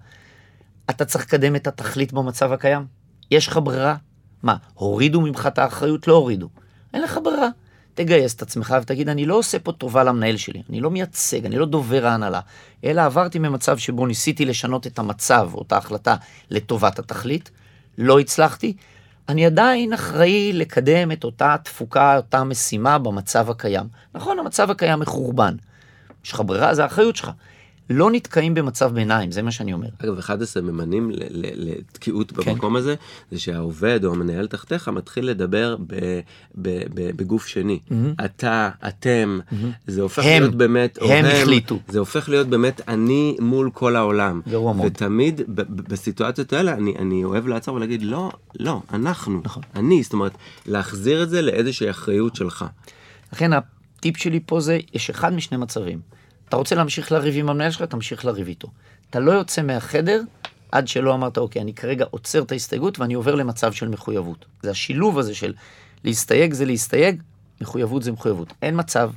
אתה 0.90 1.04
צריך 1.04 1.24
לקדם 1.24 1.56
את 1.56 1.66
התכלית 1.66 2.12
במצב 2.12 2.52
הקיים. 2.52 2.86
יש 3.30 3.46
לך 3.48 3.60
ברירה? 3.64 3.96
מה, 4.42 4.56
הורידו 4.74 5.20
ממך 5.20 5.46
את 5.46 5.58
האחריות? 5.58 6.08
לא 6.08 6.14
הורידו. 6.14 6.48
אין 6.94 7.02
לך 7.02 7.18
ברירה. 7.24 7.48
תגייס 8.00 8.34
את 8.34 8.42
עצמך 8.42 8.76
ותגיד, 8.82 9.08
אני 9.08 9.26
לא 9.26 9.34
עושה 9.34 9.58
פה 9.58 9.72
טובה 9.72 10.04
למנהל 10.04 10.36
שלי, 10.36 10.62
אני 10.70 10.80
לא 10.80 10.90
מייצג, 10.90 11.46
אני 11.46 11.58
לא 11.58 11.66
דובר 11.66 12.06
ההנהלה, 12.06 12.40
אלא 12.84 13.00
עברתי 13.00 13.38
ממצב 13.38 13.78
שבו 13.78 14.06
ניסיתי 14.06 14.44
לשנות 14.44 14.86
את 14.86 14.98
המצב 14.98 15.50
או 15.54 15.62
את 15.62 15.72
ההחלטה 15.72 16.16
לטובת 16.50 16.98
התכלית, 16.98 17.50
לא 17.98 18.20
הצלחתי, 18.20 18.76
אני 19.28 19.46
עדיין 19.46 19.92
אחראי 19.92 20.52
לקדם 20.52 21.12
את 21.12 21.24
אותה 21.24 21.56
תפוקה, 21.62 22.16
אותה 22.16 22.44
משימה 22.44 22.98
במצב 22.98 23.50
הקיים. 23.50 23.86
נכון, 24.14 24.38
המצב 24.38 24.70
הקיים 24.70 25.00
מחורבן. 25.00 25.56
יש 26.24 26.32
לך 26.32 26.42
ברירה, 26.46 26.74
זה 26.74 26.82
האחריות 26.82 27.16
שלך. 27.16 27.30
לא 27.90 28.10
נתקעים 28.10 28.54
במצב 28.54 28.94
ביניים, 28.94 29.32
זה 29.32 29.42
מה 29.42 29.50
שאני 29.50 29.72
אומר. 29.72 29.88
אגב, 30.04 30.18
אחד 30.18 30.42
הסממנים 30.42 31.10
לתקיעות 31.34 32.32
כן. 32.32 32.52
במקום 32.52 32.76
הזה, 32.76 32.94
זה 33.30 33.38
שהעובד 33.38 34.04
או 34.04 34.12
המנהל 34.12 34.46
תחתיך 34.46 34.88
מתחיל 34.88 35.26
לדבר 35.26 35.76
ב, 35.86 35.94
ב, 36.54 36.82
ב, 36.94 37.10
בגוף 37.16 37.46
שני. 37.46 37.78
Mm-hmm. 37.88 38.24
אתה, 38.24 38.70
אתם, 38.88 39.40
mm-hmm. 39.40 39.54
זה 39.86 40.02
הופך 40.02 40.22
הם, 40.24 40.42
להיות 40.42 40.54
באמת, 40.54 40.98
הם, 41.02 41.10
הם 41.10 41.24
החליטו. 41.24 41.78
זה 41.88 41.98
הופך 41.98 42.28
להיות 42.28 42.46
באמת 42.46 42.80
אני 42.88 43.36
מול 43.40 43.70
כל 43.74 43.96
העולם. 43.96 44.40
גרוע 44.48 44.72
מאוד. 44.72 44.86
ותמיד 44.86 45.40
ב, 45.40 45.60
ב, 45.60 45.80
בסיטואציות 45.88 46.52
האלה 46.52 46.72
אני, 46.72 46.94
אני 46.98 47.24
אוהב 47.24 47.46
לעצור 47.46 47.74
ולהגיד, 47.74 48.02
לא, 48.02 48.30
לא, 48.58 48.82
אנחנו, 48.92 49.40
נכון. 49.44 49.62
אני, 49.74 50.02
זאת 50.02 50.12
אומרת, 50.12 50.32
להחזיר 50.66 51.22
את 51.22 51.30
זה 51.30 51.42
לאיזושהי 51.42 51.90
אחריות 51.90 52.36
שלך. 52.36 52.64
לכן 53.32 53.50
הטיפ 53.52 54.16
שלי 54.16 54.40
פה 54.46 54.60
זה, 54.60 54.78
יש 54.94 55.10
אחד 55.10 55.32
משני 55.32 55.58
מצבים. 55.58 56.19
אתה 56.50 56.56
רוצה 56.56 56.74
להמשיך 56.74 57.12
לריב 57.12 57.34
עם 57.36 57.48
המנהל 57.48 57.70
שלך, 57.70 57.82
תמשיך 57.82 58.24
לריב 58.24 58.48
איתו. 58.48 58.68
אתה 59.10 59.20
לא 59.20 59.32
יוצא 59.32 59.62
מהחדר 59.62 60.22
עד 60.72 60.88
שלא 60.88 61.14
אמרת, 61.14 61.38
אוקיי, 61.38 61.62
אני 61.62 61.74
כרגע 61.74 62.04
עוצר 62.10 62.42
את 62.42 62.52
ההסתייגות 62.52 62.98
ואני 62.98 63.14
עובר 63.14 63.34
למצב 63.34 63.72
של 63.72 63.88
מחויבות. 63.88 64.44
זה 64.62 64.70
השילוב 64.70 65.18
הזה 65.18 65.34
של 65.34 65.54
להסתייג 66.04 66.52
זה 66.52 66.64
להסתייג, 66.64 67.22
מחויבות 67.60 68.02
זה 68.02 68.12
מחויבות. 68.12 68.52
אין 68.62 68.74
מצב 68.78 69.10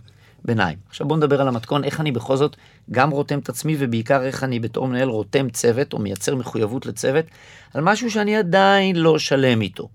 ביניים. 0.46 0.78
עכשיו 0.90 1.08
בוא 1.08 1.18
נדבר 1.18 1.42
על 1.42 1.48
המתכון, 1.48 1.84
איך 1.84 2.00
אני 2.00 2.12
בכל 2.12 2.38
זאת 2.38 2.56
גם 2.92 3.10
רותם 3.10 3.40
את 3.40 3.50
עצמי, 3.50 3.76
ובעיקר 3.80 4.24
איך 4.24 4.44
אני 4.44 4.60
בתור 4.60 4.88
מנהל 4.88 5.10
רותם 5.10 5.50
צוות, 5.50 5.94
או 5.94 6.00
מייצר 6.00 6.36
מחויבות 6.36 6.86
לצוות, 6.86 7.26
על 7.74 7.82
משהו 7.82 8.12
שאני 8.12 8.36
עדיין 8.36 8.96
לא 8.96 9.20
שלם 9.20 9.62
איתו. 9.62 9.90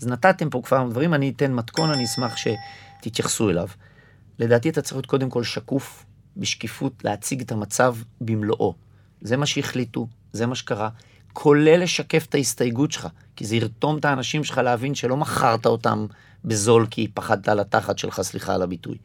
אז 0.00 0.06
נתתם 0.06 0.50
פה 0.50 0.60
כבר 0.64 0.88
דברים, 0.90 1.14
אני 1.14 1.32
אתן 1.36 1.52
מתכון, 1.52 1.90
אני 1.90 2.04
אשמח 2.04 2.34
שתתייחסו 2.36 3.50
אליו. 3.50 3.68
לדעתי 4.38 4.68
אתה 4.68 4.82
צריך 4.82 4.96
להיות 4.96 5.06
קודם 5.06 5.30
כל 5.30 5.42
שקוף, 5.42 6.05
בשקיפות 6.36 6.92
להציג 7.04 7.40
את 7.40 7.52
המצב 7.52 7.96
במלואו. 8.20 8.74
זה 9.20 9.36
מה 9.36 9.46
שהחליטו, 9.46 10.06
זה 10.32 10.46
מה 10.46 10.54
שקרה, 10.54 10.88
כולל 11.32 11.82
לשקף 11.82 12.26
את 12.28 12.34
ההסתייגות 12.34 12.92
שלך, 12.92 13.08
כי 13.36 13.44
זה 13.44 13.56
ירתום 13.56 13.98
את 13.98 14.04
האנשים 14.04 14.44
שלך 14.44 14.58
להבין 14.58 14.94
שלא 14.94 15.16
מכרת 15.16 15.66
אותם 15.66 16.06
בזול 16.44 16.86
כי 16.90 17.08
פחדת 17.14 17.48
על 17.48 17.60
התחת 17.60 17.98
שלך, 17.98 18.20
סליחה 18.20 18.54
על 18.54 18.62
הביטוי. 18.62 18.96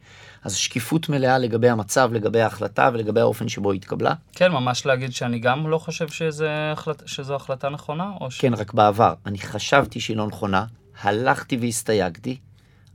אז 0.44 0.56
שקיפות 0.56 1.08
מלאה 1.08 1.38
לגבי 1.38 1.68
המצב, 1.68 2.10
לגבי 2.12 2.40
ההחלטה 2.40 2.90
ולגבי 2.92 3.20
האופן 3.20 3.48
שבו 3.48 3.72
היא 3.72 3.78
התקבלה. 3.78 4.14
כן, 4.32 4.52
ממש 4.52 4.86
להגיד 4.86 5.12
שאני 5.12 5.38
גם 5.38 5.68
לא 5.68 5.78
חושב 5.78 6.08
שזה 6.08 6.72
החלט... 6.72 7.02
שזו 7.06 7.34
החלטה 7.34 7.68
נכונה, 7.68 8.10
או 8.20 8.30
ש... 8.30 8.40
כן, 8.40 8.54
רק 8.54 8.74
בעבר. 8.74 9.14
אני 9.26 9.38
חשבתי 9.38 10.00
שהיא 10.00 10.16
לא 10.16 10.26
נכונה, 10.26 10.64
הלכתי 11.02 11.56
והסתייגתי, 11.56 12.36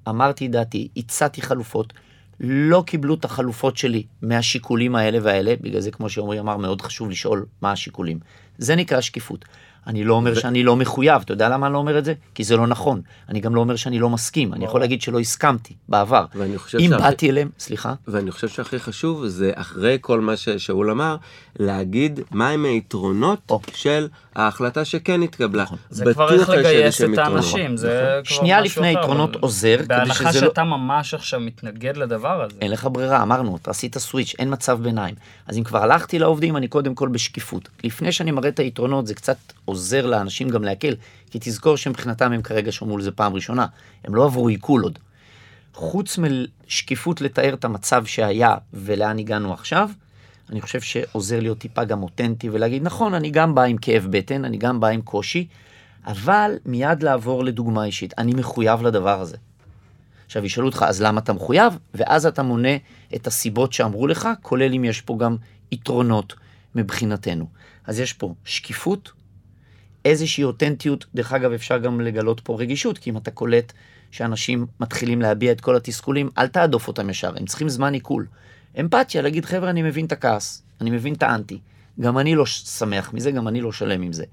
אמרתי 0.09 0.47
דעתי, 0.47 0.87
הצעתי 0.97 1.41
חלופות, 1.41 1.93
לא 2.39 2.83
קיבלו 2.87 3.13
את 3.13 3.25
החלופות 3.25 3.77
שלי 3.77 4.03
מהשיקולים 4.21 4.95
האלה 4.95 5.19
והאלה, 5.21 5.53
בגלל 5.61 5.81
זה, 5.81 5.91
כמו 5.91 6.09
שעמרי 6.09 6.39
אמר, 6.39 6.57
מאוד 6.57 6.81
חשוב 6.81 7.09
לשאול 7.09 7.45
מה 7.61 7.71
השיקולים. 7.71 8.19
זה 8.57 8.75
נקרא 8.75 9.01
שקיפות. 9.01 9.45
אני 9.87 10.03
לא 10.03 10.13
אומר 10.13 10.31
ו... 10.31 10.35
שאני 10.35 10.63
לא 10.63 10.75
מחויב, 10.75 11.21
אתה 11.21 11.33
יודע 11.33 11.49
למה 11.49 11.65
אני 11.65 11.73
לא 11.73 11.77
אומר 11.77 11.97
את 11.97 12.05
זה? 12.05 12.13
כי 12.35 12.43
זה 12.43 12.57
לא 12.57 12.67
נכון. 12.67 13.01
אני 13.29 13.39
גם 13.39 13.55
לא 13.55 13.59
אומר 13.59 13.75
שאני 13.75 13.99
לא 13.99 14.09
מסכים, 14.09 14.53
אני 14.53 14.65
יכול 14.65 14.79
להגיד 14.79 15.01
שלא 15.01 15.19
הסכמתי 15.19 15.73
בעבר. 15.89 16.25
אם 16.35 16.55
שהכי... 16.67 16.87
באתי 16.87 17.29
אליהם, 17.29 17.49
סליחה. 17.59 17.93
ואני 18.07 18.31
חושב 18.31 18.47
שהכי 18.47 18.79
חשוב 18.79 19.27
זה 19.27 19.51
אחרי 19.55 19.97
כל 20.01 20.21
מה 20.21 20.37
ששאול 20.37 20.91
אמר, 20.91 21.15
להגיד 21.59 22.19
מהם 22.31 22.65
היתרונות 22.65 23.39
או. 23.49 23.59
של 23.73 24.07
ההחלטה 24.35 24.85
שכן 24.85 25.21
התקבלה. 25.21 25.63
נכון. 25.63 25.77
זה 25.89 26.13
כבר 26.13 26.33
איך 26.33 26.49
לגייס 26.49 27.01
את 27.01 27.17
האנשים, 27.17 27.77
זה 27.77 27.87
נכון. 27.87 28.23
כבר 28.23 28.35
שנייה 28.37 28.61
לפני 28.61 28.87
היתרונות 28.87 29.29
אבל... 29.29 29.39
עוזר, 29.41 29.77
בהנחה 29.87 30.33
שאתה 30.33 30.63
לא... 30.63 30.69
ממש 30.69 31.13
עכשיו 31.13 31.39
מתנגד 31.39 31.97
לדבר 31.97 32.41
הזה. 32.43 32.55
אין 32.61 32.71
לך 32.71 32.87
ברירה, 32.91 33.21
אמרנו, 33.23 33.55
אתה 33.55 33.71
עשית 33.71 33.97
סוויץ', 33.97 34.35
אין 34.39 34.53
מצב 34.53 34.79
ביניים. 34.81 35.15
אז 35.47 35.57
אם 35.57 35.63
כבר 35.63 35.83
הלכתי 35.83 36.19
לעובדים, 36.19 36.57
אני 36.57 36.67
קודם 36.67 36.95
כל 36.95 37.09
בשקיפות. 37.09 37.69
לפני 37.83 38.11
שאני 38.11 38.31
מראה 38.31 38.49
את 38.49 38.59
היתרונות, 38.59 39.07
זה 39.07 39.13
קצת 39.13 39.37
עוזר. 39.65 39.76
עוזר 39.77 40.05
לאנשים 40.05 40.49
גם 40.49 40.63
להקל, 40.63 40.95
כי 41.31 41.39
תזכור 41.41 41.77
שמבחינתם 41.77 42.31
הם 42.31 42.41
כרגע 42.41 42.71
שמעו 42.71 42.97
לזה 42.97 43.11
פעם 43.11 43.33
ראשונה, 43.33 43.65
הם 44.03 44.15
לא 44.15 44.25
עברו 44.25 44.47
עיכול 44.47 44.83
עוד. 44.83 44.99
חוץ 45.73 46.19
משקיפות 46.19 47.21
לתאר 47.21 47.53
את 47.53 47.65
המצב 47.65 48.05
שהיה 48.05 48.55
ולאן 48.73 49.19
הגענו 49.19 49.53
עכשיו, 49.53 49.89
אני 50.49 50.61
חושב 50.61 50.81
שעוזר 50.81 51.39
להיות 51.39 51.57
טיפה 51.57 51.83
גם 51.83 52.03
אותנטי 52.03 52.49
ולהגיד, 52.49 52.83
נכון, 52.83 53.13
אני 53.13 53.29
גם 53.29 53.55
בא 53.55 53.63
עם 53.63 53.77
כאב 53.77 54.07
בטן, 54.09 54.45
אני 54.45 54.57
גם 54.57 54.79
בא 54.79 54.87
עם 54.87 55.01
קושי, 55.01 55.47
אבל 56.05 56.51
מיד 56.65 57.03
לעבור 57.03 57.43
לדוגמה 57.43 57.85
אישית. 57.85 58.13
אני 58.17 58.33
מחויב 58.33 58.81
לדבר 58.81 59.21
הזה. 59.21 59.37
עכשיו 60.25 60.45
ישאלו 60.45 60.67
אותך, 60.67 60.85
אז 60.87 61.01
למה 61.01 61.19
אתה 61.19 61.33
מחויב? 61.33 61.77
ואז 61.93 62.25
אתה 62.25 62.43
מונה 62.43 62.77
את 63.15 63.27
הסיבות 63.27 63.73
שאמרו 63.73 64.07
לך, 64.07 64.29
כולל 64.41 64.73
אם 64.73 64.85
יש 64.85 65.01
פה 65.01 65.17
גם 65.19 65.35
יתרונות 65.71 66.33
מבחינתנו. 66.75 67.47
אז 67.85 67.99
יש 67.99 68.13
פה 68.13 68.33
שקיפות, 68.45 69.11
איזושהי 70.07 70.43
אותנטיות, 70.43 71.05
דרך 71.15 71.33
אגב, 71.33 71.51
אפשר 71.51 71.77
גם 71.77 72.01
לגלות 72.01 72.39
פה 72.39 72.57
רגישות, 72.59 72.97
כי 72.97 73.09
אם 73.09 73.17
אתה 73.17 73.31
קולט 73.31 73.73
שאנשים 74.11 74.65
מתחילים 74.79 75.21
להביע 75.21 75.51
את 75.51 75.61
כל 75.61 75.75
התסכולים, 75.75 76.29
אל 76.37 76.47
תהדוף 76.47 76.87
אותם 76.87 77.09
ישר, 77.09 77.33
הם 77.37 77.45
צריכים 77.45 77.69
זמן 77.69 77.93
עיכול. 77.93 78.25
אמפתיה, 78.79 79.21
להגיד, 79.21 79.45
חבר'ה, 79.45 79.69
אני 79.69 79.81
מבין 79.81 80.05
את 80.05 80.11
הכעס, 80.11 80.63
אני 80.81 80.89
מבין 80.89 81.13
את 81.13 81.23
האנטי. 81.23 81.59
גם 81.99 82.17
אני 82.17 82.35
לא 82.35 82.45
שמח 82.45 83.13
מזה, 83.13 83.31
גם 83.31 83.47
אני 83.47 83.61
לא 83.61 83.71
שלם 83.71 84.01
עם 84.01 84.13
זה. 84.13 84.23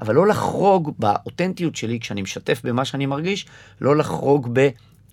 אבל 0.00 0.14
לא 0.14 0.26
לחרוג 0.26 0.94
באותנטיות 0.98 1.76
שלי, 1.76 2.00
כשאני 2.00 2.22
משתף 2.22 2.60
במה 2.64 2.84
שאני 2.84 3.06
מרגיש, 3.06 3.46
לא 3.80 3.96
לחרוג 3.96 4.58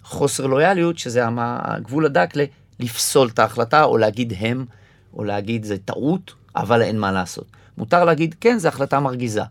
בחוסר 0.04 0.47
לויאליות, 0.47 0.97
שזה 0.97 1.23
הגבול 1.38 2.06
הדק 2.06 2.34
לפסול 2.80 3.28
את 3.28 3.39
ההחלטה, 3.39 3.84
או 3.84 3.97
להגיד 3.97 4.34
הם, 4.38 4.65
או 5.13 5.23
להגיד 5.23 5.63
זה 5.63 5.78
טעות, 5.78 6.34
אבל 6.56 6.82
אין 6.82 6.99
מה 6.99 7.12
לעשות. 7.12 7.45
מותר 7.78 8.06
להגיד, 8.06 8.36
כן, 8.41 8.58
זו 8.58 8.67
החלטה 8.67 8.99
מרגיזה, 8.99 9.43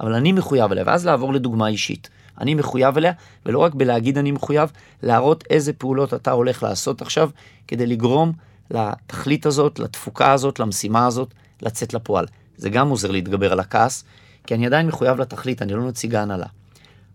אבל 0.00 0.14
אני 0.14 0.32
מחויב 0.32 0.72
אליה, 0.72 0.84
ואז 0.86 1.06
לעבור 1.06 1.32
לדוגמה 1.32 1.68
אישית. 1.68 2.08
אני 2.40 2.54
מחויב 2.54 2.96
אליה, 2.96 3.12
ולא 3.46 3.58
רק 3.58 3.74
בלהגיד 3.74 4.18
אני 4.18 4.30
מחויב, 4.30 4.72
להראות 5.02 5.44
איזה 5.50 5.72
פעולות 5.72 6.14
אתה 6.14 6.30
הולך 6.30 6.62
לעשות 6.62 7.02
עכשיו, 7.02 7.30
כדי 7.68 7.86
לגרום 7.86 8.32
לתכלית 8.70 9.46
הזאת, 9.46 9.78
לתפוקה 9.78 10.32
הזאת, 10.32 10.60
למשימה 10.60 11.06
הזאת, 11.06 11.34
לצאת 11.62 11.94
לפועל. 11.94 12.26
זה 12.56 12.70
גם 12.70 12.88
עוזר 12.88 13.10
להתגבר 13.10 13.52
על 13.52 13.60
הכעס, 13.60 14.04
כי 14.46 14.54
אני 14.54 14.66
עדיין 14.66 14.86
מחויב 14.86 15.18
לתכלית, 15.20 15.62
אני 15.62 15.72
לא 15.72 15.88
נציג 15.88 16.14
ההנהלה. 16.14 16.46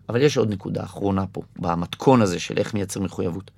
אבל 0.08 0.22
יש 0.22 0.36
עוד 0.36 0.50
נקודה 0.50 0.82
אחרונה 0.82 1.24
פה, 1.32 1.42
במתכון 1.56 2.22
הזה 2.22 2.40
של 2.40 2.58
איך 2.58 2.74
מייצר 2.74 3.00
מחויבות. 3.00 3.50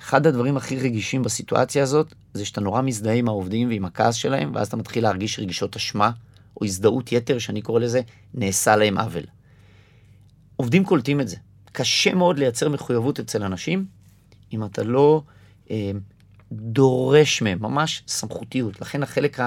אחד 0.00 0.26
הדברים 0.26 0.56
הכי 0.56 0.76
רגישים 0.76 1.22
בסיטואציה 1.22 1.82
הזאת, 1.82 2.14
זה 2.34 2.44
שאתה 2.44 2.60
נורא 2.60 2.82
מזדהה 2.82 3.14
עם 3.14 3.28
העובדים 3.28 3.68
ועם 3.68 3.84
הכעס 3.84 4.14
שלהם, 4.14 4.50
ואז 4.54 4.66
אתה 4.66 4.76
מתחיל 4.76 5.02
להרגיש 5.02 5.38
רגישות 5.38 5.76
אשמה, 5.76 6.10
או 6.60 6.66
הזדהות 6.66 7.12
יתר, 7.12 7.38
שאני 7.38 7.62
קורא 7.62 7.80
לזה, 7.80 8.00
נעשה 8.34 8.76
להם 8.76 8.98
עוול. 8.98 9.24
עובדים 10.56 10.84
קולטים 10.84 11.20
את 11.20 11.28
זה. 11.28 11.36
קשה 11.72 12.14
מאוד 12.14 12.38
לייצר 12.38 12.68
מחויבות 12.68 13.20
אצל 13.20 13.42
אנשים, 13.42 13.84
אם 14.52 14.64
אתה 14.64 14.82
לא 14.82 15.22
אה, 15.70 15.90
דורש 16.52 17.42
מהם, 17.42 17.58
ממש 17.60 18.02
סמכותיות. 18.08 18.80
לכן 18.80 19.02
החלק 19.02 19.38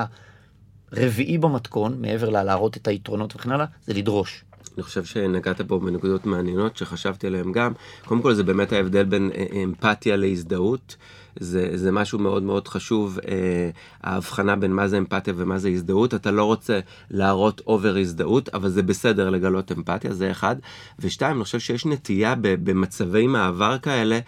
הרביעי 0.92 1.38
במתכון, 1.38 2.02
מעבר 2.02 2.30
ללהראות 2.30 2.78
את 2.78 2.88
היתרונות 2.88 3.36
וכן 3.36 3.52
הלאה, 3.52 3.66
זה 3.86 3.94
לדרוש. 3.94 4.46
אני 4.76 4.84
חושב 4.84 5.06
שנגעת 5.06 5.62
פה 5.62 5.80
בנקודות 5.80 6.26
מעניינות 6.26 6.78
שחשבתי 6.78 7.28
עליהן 7.28 7.52
גם. 7.52 7.74
קודם 8.06 8.22
כל 8.22 8.34
זה 8.34 8.44
באמת 8.44 8.72
ההבדל 8.72 9.04
בין 9.04 9.32
אה, 9.36 9.64
אמפתיה 9.64 10.16
להזדהות. 10.16 10.96
זה, 11.40 11.70
זה 11.74 11.92
משהו 11.92 12.20
מאוד 12.20 12.44
מאוד 12.44 12.68
חשוב, 12.68 13.20
אה, 13.28 13.70
ההבחנה 14.04 14.56
בין 14.56 14.72
מה 14.74 14.88
זה 14.88 14.98
אמפתיה 14.98 15.34
ומה 15.38 15.58
זה 15.58 15.70
הזדהות. 15.70 16.14
אתה 16.14 16.32
לא 16.32 16.44
רוצה 16.44 16.80
להראות 17.12 17.62
over 17.68 17.98
הזדהות, 17.98 18.50
אבל 18.50 18.70
זה 18.70 18.84
בסדר 18.84 19.30
לגלות 19.30 19.72
אמפתיה, 19.72 20.14
זה 20.14 20.32
אחד. 20.32 20.56
ושתיים, 21.00 21.36
אני 21.36 21.44
חושב 21.44 21.60
שיש 21.60 21.86
נטייה 21.86 22.36
במצבי 22.42 23.28
מעבר 23.28 23.78
כאלה. 23.78 24.20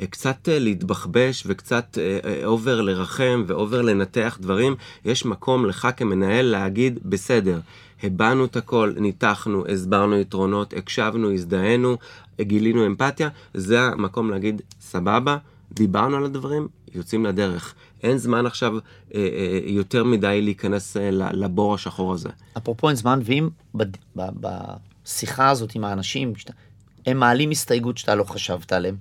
אה, 0.00 0.06
קצת 0.06 0.48
אה, 0.48 0.58
להתבחבש 0.58 1.44
וקצת 1.46 1.98
over 2.44 2.80
לרחם 2.80 3.44
ו 3.46 3.53
over 3.53 3.82
לנתח 3.82 4.38
דברים, 4.40 4.74
יש 5.04 5.24
מקום 5.26 5.66
לך 5.66 5.88
כמנהל 5.96 6.46
להגיד, 6.46 6.98
בסדר, 7.04 7.60
הבענו 8.02 8.44
את 8.44 8.56
הכל, 8.56 8.92
ניתחנו, 8.96 9.64
הסברנו 9.66 10.18
יתרונות, 10.18 10.74
הקשבנו, 10.76 11.32
הזדהינו, 11.32 11.96
גילינו 12.40 12.86
אמפתיה, 12.86 13.28
זה 13.54 13.80
המקום 13.80 14.30
להגיד, 14.30 14.62
סבבה, 14.80 15.36
דיברנו 15.72 16.16
על 16.16 16.24
הדברים, 16.24 16.68
יוצאים 16.94 17.26
לדרך. 17.26 17.74
אין 18.02 18.18
זמן 18.18 18.46
עכשיו 18.46 18.72
אה, 18.74 18.80
אה, 19.14 19.60
יותר 19.64 20.04
מדי 20.04 20.42
להיכנס 20.42 20.96
אה, 20.96 21.10
לבור 21.12 21.74
השחור 21.74 22.12
הזה. 22.12 22.28
אפרופו 22.56 22.88
אין 22.88 22.96
זמן, 22.96 23.20
ואם 23.24 23.48
בשיחה 24.14 25.50
הזאת 25.50 25.74
עם 25.74 25.84
האנשים, 25.84 26.36
שאתה, 26.36 26.52
הם 27.06 27.16
מעלים 27.16 27.50
הסתייגות 27.50 27.98
שאתה 27.98 28.14
לא 28.14 28.24
חשבת 28.24 28.72
עליהם, 28.72 28.96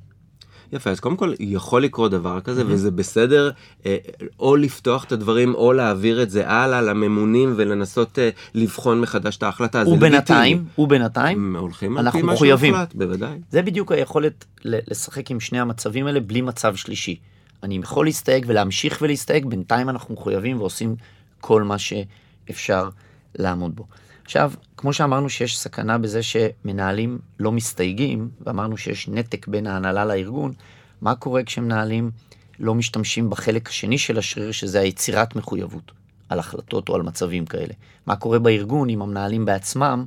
יפה, 0.74 0.90
אז 0.90 1.00
קודם 1.00 1.18
כל 1.18 1.34
יכול 1.40 1.84
לקרות 1.84 2.12
דבר 2.12 2.42
כזה, 2.42 2.62
mm-hmm. 2.62 2.66
וזה 2.68 2.92
בסדר 2.92 3.52
אה, 3.86 3.98
או 4.40 4.56
לפתוח 4.56 5.04
את 5.04 5.12
הדברים 5.12 5.56
או 5.56 5.74
להעביר 5.74 6.24
את 6.24 6.30
זה 6.30 6.50
הלאה 6.50 6.82
לממונים 6.82 7.54
ולנסות 7.58 8.20
אה, 8.20 8.30
לבחון 8.54 9.02
מחדש 9.02 9.38
את 9.38 9.44
ההחלטה. 9.44 9.84
ובינתיים, 9.88 10.66
ובינתיים, 10.78 11.56
הולכים 11.56 11.98
על 11.98 12.12
פי 12.12 12.22
מה 12.22 12.38
שהוחלט, 12.38 12.96
בוודאי. 12.96 13.38
זה 13.52 13.62
בדיוק 13.62 13.92
היכולת 13.92 14.46
לשחק 14.66 15.32
עם 15.32 15.40
שני 15.40 15.60
המצבים 15.60 16.08
האלה 16.08 16.20
בלי 16.20 16.42
מצב 16.42 16.76
שלישי. 16.76 17.16
אני 17.64 17.78
יכול 17.84 18.06
להסתייג 18.06 18.46
ולהמשיך 18.48 19.00
ולהסתייג, 19.02 19.46
בינתיים 19.46 19.90
אנחנו 19.90 20.14
מחויבים 20.14 20.60
ועושים 20.60 20.96
כל 21.42 21.64
מה 21.64 21.76
שאפשר 21.78 22.90
לעמוד 23.36 23.76
בו. 23.76 23.86
עכשיו, 24.34 24.52
כמו 24.78 24.93
שאמרנו 24.93 25.30
שיש 25.30 25.60
סכנה 25.60 25.98
בזה 25.98 26.24
שמנהלים 26.24 27.19
לא 27.39 27.52
מסתייגים, 27.52 28.30
ואמרנו 28.41 28.78
שיש 28.78 29.08
נתק 29.08 29.48
בין 29.48 29.67
ההנהלה 29.67 30.06
לארגון, 30.06 30.54
מה 31.02 31.15
קורה 31.15 31.43
כשמנהלים 31.43 32.12
לא 32.60 32.76
משתמשים 32.76 33.30
בחלק 33.30 33.69
השני 33.69 33.98
של 33.98 34.17
השריר, 34.17 34.52
שזה 34.52 34.80
היצירת 34.80 35.36
מחויבות 35.36 35.91
על 36.30 36.39
החלטות 36.39 36.89
או 36.89 36.96
על 36.96 37.02
מצבים 37.02 37.46
כאלה? 37.46 37.74
מה 38.06 38.15
קורה 38.15 38.39
בארגון 38.39 38.89
אם 38.89 39.02
המנהלים 39.02 39.46
בעצמם 39.46 40.06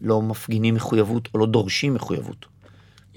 לא 0.00 0.22
מפגינים 0.22 0.74
מחויבות 0.74 1.28
או 1.34 1.38
לא 1.38 1.46
דורשים 1.46 1.94
מחויבות? 1.94 2.46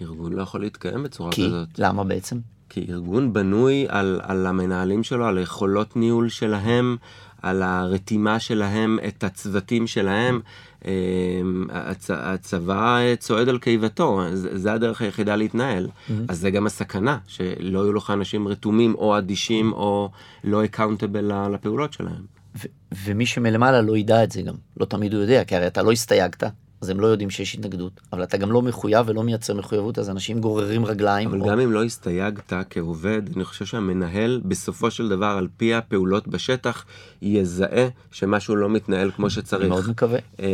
ארגון 0.02 0.34
לא 0.34 0.42
יכול 0.42 0.62
להתקיים 0.62 1.04
בצורה 1.04 1.32
כי, 1.32 1.46
כזאת. 1.46 1.68
כי, 1.74 1.82
למה 1.82 2.04
בעצם? 2.04 2.40
כי 2.70 2.86
ארגון 2.90 3.34
בנוי 3.34 3.86
על, 3.90 4.22
על 4.24 4.48
המנהלים 4.48 5.04
שלו, 5.04 5.26
על 5.26 5.38
יכולות 5.38 5.96
ניהול 5.96 6.30
שלהם, 6.30 6.98
על 7.42 7.64
הרתימה 7.64 8.40
שלהם 8.40 9.00
את 9.08 9.24
הצוותים 9.24 9.88
שלהם. 9.88 10.42
אמ, 10.86 11.68
הצ, 11.70 12.12
הצבא 12.14 13.00
צועד 13.20 13.50
על 13.50 13.58
קיבתו, 13.58 14.22
זה 14.34 14.74
הדרך 14.74 15.02
היחידה 15.02 15.36
להתנהל. 15.36 15.86
Mm-hmm. 15.86 16.14
אז 16.28 16.40
זה 16.40 16.52
גם 16.52 16.66
הסכנה, 16.66 17.18
שלא 17.28 17.80
יהיו 17.80 17.94
לך 17.94 18.10
אנשים 18.10 18.48
רתומים 18.48 18.96
או 18.96 19.18
אדישים 19.18 19.74
או 19.74 20.10
לא 20.44 20.66
אקאונטבל 20.66 21.50
לפעולות 21.54 21.94
שלהם. 21.94 22.40
ו- 22.58 22.68
ומי 23.06 23.26
שמלמעלה 23.26 23.82
לא 23.82 23.98
ידע 23.98 24.24
את 24.24 24.32
זה 24.32 24.42
גם, 24.42 24.56
לא 24.80 24.86
תמיד 24.86 25.14
הוא 25.14 25.22
יודע, 25.22 25.44
כי 25.44 25.56
הרי 25.56 25.68
אתה 25.68 25.82
לא 25.82 25.92
הסתייגת, 25.92 26.44
אז 26.82 26.90
הם 26.90 27.00
לא 27.00 27.08
יודעים 27.08 27.30
שיש 27.30 27.56
התנגדות, 27.56 28.02
אבל 28.14 28.24
אתה 28.24 28.38
גם 28.38 28.52
לא 28.52 28.62
מחויב 28.62 29.10
ולא 29.10 29.24
מייצר 29.24 29.54
מחויבות, 29.54 30.00
אז 30.00 30.10
אנשים 30.10 30.40
גוררים 30.40 30.86
רגליים. 30.86 31.30
אבל 31.30 31.42
או... 31.42 31.48
גם 31.48 31.60
אם 31.60 31.72
לא 31.72 31.84
הסתייגת 31.84 32.54
כעובד, 32.70 33.22
אני 33.36 33.44
חושב 33.44 33.66
שהמנהל 33.66 34.42
בסופו 34.46 34.92
של 34.92 35.10
דבר, 35.10 35.36
על 35.38 35.48
פי 35.58 35.74
הפעולות 35.74 36.28
בשטח, 36.28 36.86
יזהה 37.22 37.88
שמשהו 38.12 38.56
לא 38.56 38.70
מתנהל 38.70 39.12
כמו 39.12 39.30
שצריך. 39.30 39.62
אני 39.62 39.70
מאוד 39.70 39.90
מקווה. 39.90 40.20
אה, 40.40 40.46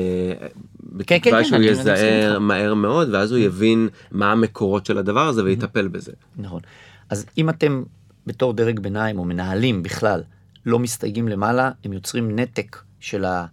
כן, 0.97 1.17
כן, 1.21 1.31
כן, 1.31 1.43
שהוא 1.43 1.61
יזהה 1.61 2.39
מהר 2.39 2.73
מאוד, 2.73 3.09
ואז 3.13 3.31
הוא 3.31 3.39
יבין 3.39 3.89
מה 4.11 4.31
המקורות 4.31 4.85
של 4.85 4.97
הדבר 4.97 5.27
הזה 5.27 5.43
ויטפל 5.43 5.87
בזה. 5.87 6.11
נכון. 6.37 6.61
אז 7.09 7.25
אם 7.37 7.49
אתם 7.49 7.83
בתור 8.27 8.53
דרג 8.53 8.79
ביניים 8.79 9.19
או 9.19 9.25
מנהלים 9.25 9.83
בכלל, 9.83 10.23
לא 10.65 10.79
מסתייגים 10.79 11.27
למעלה, 11.27 11.71
הם 11.83 11.93
יוצרים 11.93 12.39
נתק 12.39 12.77
של 12.99 13.25
ה... 13.25 13.45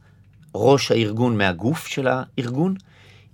ראש 0.55 0.91
הארגון 0.91 1.39
מהגוף 1.39 1.87
של 1.87 2.09
הארגון. 2.09 2.75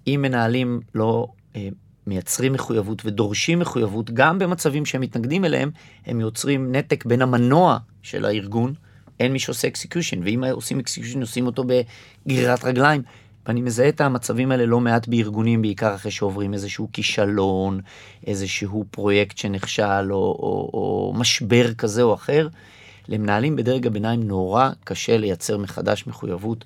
אם 0.06 0.18
מנהלים 0.22 0.80
לא 0.94 1.26
אה, 1.56 1.68
מייצרים 2.06 2.52
מחויבות 2.52 3.02
ודורשים 3.06 3.58
מחויבות, 3.58 4.10
גם 4.10 4.38
במצבים 4.38 4.86
שהם 4.86 5.00
מתנגדים 5.00 5.44
אליהם, 5.44 5.70
הם 6.06 6.20
יוצרים 6.20 6.72
נתק 6.72 7.04
בין 7.04 7.22
המנוע 7.22 7.78
של 8.02 8.24
הארגון, 8.24 8.74
אין 9.20 9.32
מי 9.32 9.38
שעושה 9.38 9.68
execution, 9.68 10.20
ואם 10.24 10.44
עושים 10.44 10.78
execution 10.78 11.20
עושים 11.20 11.46
אותו 11.46 11.64
בגרירת 12.26 12.64
רגליים. 12.64 13.02
ואני 13.46 13.60
מזהה 13.60 13.88
את 13.88 14.00
המצבים 14.00 14.50
האלה 14.50 14.66
לא 14.66 14.80
מעט 14.80 15.08
בארגונים, 15.08 15.62
בעיקר 15.62 15.94
אחרי 15.94 16.10
שעוברים 16.10 16.54
איזשהו 16.54 16.88
כישלון, 16.92 17.80
איזשהו 18.26 18.84
פרויקט 18.90 19.38
שנכשל, 19.38 20.12
או, 20.12 20.16
או, 20.16 20.70
או 20.72 21.14
משבר 21.16 21.74
כזה 21.74 22.02
או 22.02 22.14
אחר. 22.14 22.48
למנהלים 23.08 23.56
בדרג 23.56 23.86
הביניים 23.86 24.22
נורא 24.22 24.70
קשה 24.84 25.16
לייצר 25.16 25.58
מחדש 25.58 26.06
מחויבות 26.06 26.64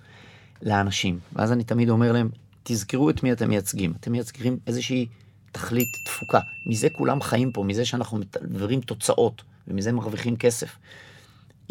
לאנשים. 0.63 1.19
ואז 1.33 1.53
אני 1.53 1.65
תמיד 1.65 1.91
אומר 1.91 2.13
להם, 2.13 2.29
תזכרו 2.63 3.11
את 3.11 3.23
מי 3.23 3.33
אתם 3.33 3.49
מייצגים. 3.49 3.93
אתם 4.01 4.13
מייצגים 4.13 4.59
איזושהי 4.67 5.07
תכלית 5.53 5.89
תפוקה. 6.05 6.41
מזה 6.67 6.89
כולם 6.97 7.23
חיים 7.23 7.53
פה, 7.53 7.65
מזה 7.65 7.85
שאנחנו 7.85 8.19
מדברים 8.19 8.81
תוצאות, 8.81 9.43
ומזה 9.69 9.93
מרוויחים 9.93 10.37
כסף. 10.37 10.77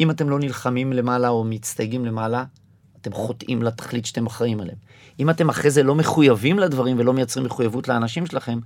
אם 0.00 0.10
אתם 0.10 0.30
לא 0.30 0.38
נלחמים 0.38 0.92
למעלה 0.92 1.28
או 1.28 1.44
מצטייגים 1.44 2.04
למעלה, 2.04 2.44
אתם 3.00 3.12
חוטאים 3.12 3.62
לתכלית 3.62 4.06
שאתם 4.06 4.26
אחראים 4.26 4.60
עליהם. 4.60 4.78
אם 5.20 5.30
אתם 5.30 5.48
אחרי 5.48 5.70
זה 5.70 5.82
לא 5.82 5.94
מחויבים 5.94 6.58
לדברים 6.58 6.98
ולא 6.98 7.12
מייצרים 7.12 7.46
מחויבות 7.46 7.88
לאנשים 7.88 8.26
שלכם, 8.26 8.58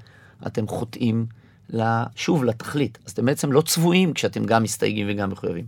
אתם 0.46 0.68
חוטאים, 0.68 1.26
שוב, 2.16 2.44
לתכלית. 2.44 2.98
אז 3.06 3.12
אתם 3.12 3.26
בעצם 3.26 3.52
לא 3.52 3.60
צבועים 3.60 4.12
כשאתם 4.12 4.44
גם 4.44 4.62
מסתייגים 4.62 5.06
וגם 5.10 5.30
מחויבים. 5.30 5.64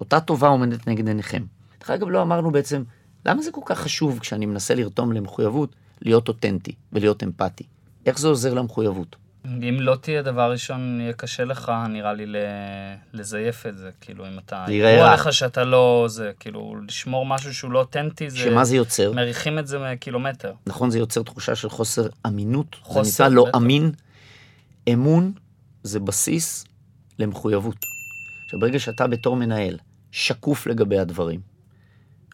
אותה 0.00 0.20
טובה 0.20 0.48
עומדת 0.48 0.88
נגד 0.88 1.08
עיניכם. 1.08 1.42
דרך 1.80 1.90
אגב, 1.90 2.08
לא 2.08 2.22
אמרנו 2.22 2.50
בעצם, 2.50 2.82
למה 3.26 3.42
זה 3.42 3.50
כל 3.52 3.60
כך 3.64 3.78
חשוב 3.78 4.18
כשאני 4.18 4.46
מנסה 4.46 4.74
לרתום 4.74 5.12
למחויבות, 5.12 5.76
להיות 6.02 6.28
אותנטי 6.28 6.72
ולהיות 6.92 7.22
אמפתי? 7.22 7.64
איך 8.06 8.18
זה 8.18 8.28
עוזר 8.28 8.54
למחויבות? 8.54 9.16
אם 9.46 9.76
לא 9.80 9.96
תהיה 9.96 10.22
דבר 10.22 10.52
ראשון, 10.52 11.00
יהיה 11.00 11.12
קשה 11.12 11.44
לך, 11.44 11.72
נראה 11.88 12.12
לי, 12.12 12.26
לזייף 13.12 13.66
את 13.66 13.78
זה. 13.78 13.90
כאילו, 14.00 14.26
אם 14.28 14.38
אתה... 14.38 14.66
יראה 14.68 15.02
רע. 15.02 15.14
לך 15.14 15.32
שאתה 15.32 15.64
לא... 15.64 16.06
זה, 16.08 16.30
כאילו, 16.40 16.76
לשמור 16.88 17.26
משהו 17.26 17.54
שהוא 17.54 17.72
לא 17.72 17.78
אותנטי, 17.78 18.30
זה... 18.30 18.38
שמה 18.38 18.64
זה 18.64 18.76
יוצר? 18.76 19.12
מריחים 19.12 19.58
את 19.58 19.66
זה 19.66 19.78
מקילומטר. 19.78 20.52
נכון, 20.66 20.90
זה 20.90 20.98
יוצר 20.98 21.22
תחושה 21.22 21.54
של 21.54 21.68
חוסר 21.68 22.08
אמינות. 22.26 22.76
חוסר, 22.82 23.02
זה 23.02 23.24
נקרא 23.24 23.34
לא 23.34 23.44
בטח. 23.44 23.56
אמין. 23.56 23.92
אמון 24.92 25.32
זה 25.82 26.00
בסיס 26.00 26.64
למחויבות. 27.18 27.76
עכשיו, 28.44 28.60
ברגע 28.60 28.78
שאתה 28.78 29.06
בתור 29.06 29.36
מנהל 29.36 29.78
שקוף 30.12 30.66
לגבי 30.66 30.98
הדברים, 30.98 31.40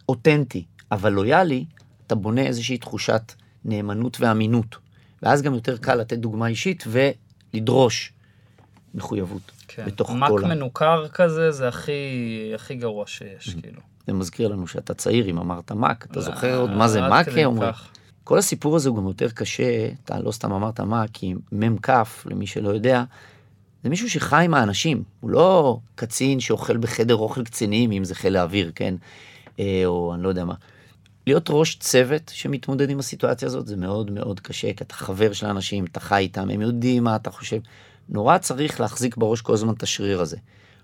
אותנטי, 0.08 0.64
אבל 0.92 1.12
לויאלי, 1.12 1.64
אתה 2.06 2.14
בונה 2.14 2.40
איזושהי 2.40 2.78
תחושת 2.78 3.32
נאמנות 3.64 4.16
ואמינות. 4.20 4.76
ואז 5.22 5.42
גם 5.42 5.54
יותר 5.54 5.76
קל 5.76 5.94
לתת 5.94 6.18
דוגמה 6.18 6.46
אישית 6.46 6.84
ולדרוש 6.88 8.12
מחויבות 8.94 9.52
כן. 9.68 9.84
בתוך 9.86 10.08
כל... 10.08 10.40
מק 10.40 10.44
מנוכר 10.44 11.08
כזה 11.08 11.50
זה 11.50 11.68
הכי, 11.68 12.52
הכי 12.54 12.74
גרוע 12.74 13.06
שיש, 13.06 13.48
mm-hmm. 13.48 13.60
כאילו. 13.60 13.80
זה 14.06 14.12
מזכיר 14.12 14.48
לנו 14.48 14.66
שאתה 14.66 14.94
צעיר, 14.94 15.26
אם 15.26 15.38
אמרת 15.38 15.72
מק, 15.72 16.06
אתה 16.10 16.20
זוכר 16.20 16.58
עוד 16.58 16.70
מה 16.70 16.88
זה 16.88 17.00
מק? 17.00 17.26
אומרים. 17.44 17.72
כל 18.24 18.38
הסיפור 18.38 18.76
הזה 18.76 18.88
הוא 18.88 18.96
גם 18.96 19.06
יותר 19.06 19.28
קשה, 19.30 19.88
אתה 20.04 20.20
לא 20.20 20.32
סתם 20.32 20.52
אמרת 20.52 20.80
מק, 20.80 21.08
כי 21.12 21.34
מ"כ, 21.52 21.90
למי 22.26 22.46
שלא 22.46 22.68
יודע, 22.68 23.04
זה 23.82 23.90
מישהו 23.90 24.10
שחי 24.10 24.44
עם 24.44 24.54
האנשים, 24.54 25.02
הוא 25.20 25.30
לא 25.30 25.78
קצין 25.94 26.40
שאוכל 26.40 26.76
בחדר 26.76 27.16
אוכל 27.16 27.44
קצינים, 27.44 27.92
אם 27.92 28.04
זה 28.04 28.14
חיל 28.14 28.36
האוויר, 28.36 28.72
כן? 28.74 28.94
אה, 29.60 29.82
או 29.84 30.14
אני 30.14 30.22
לא 30.22 30.28
יודע 30.28 30.44
מה. 30.44 30.54
להיות 31.26 31.46
ראש 31.50 31.76
צוות 31.76 32.30
שמתמודד 32.34 32.90
עם 32.90 32.98
הסיטואציה 32.98 33.46
הזאת 33.46 33.66
זה 33.66 33.76
מאוד 33.76 34.10
מאוד 34.10 34.40
קשה, 34.40 34.72
כי 34.72 34.84
אתה 34.84 34.94
חבר 34.94 35.32
של 35.32 35.46
אנשים, 35.46 35.84
אתה 35.84 36.00
חי 36.00 36.18
איתם, 36.18 36.50
הם 36.50 36.60
יודעים 36.60 37.04
מה 37.04 37.16
אתה 37.16 37.30
חושב. 37.30 37.58
נורא 38.08 38.38
צריך 38.38 38.80
להחזיק 38.80 39.16
בראש 39.16 39.40
כל 39.40 39.52
הזמן 39.52 39.74
את 39.74 39.82
השריר 39.82 40.20
הזה. 40.20 40.36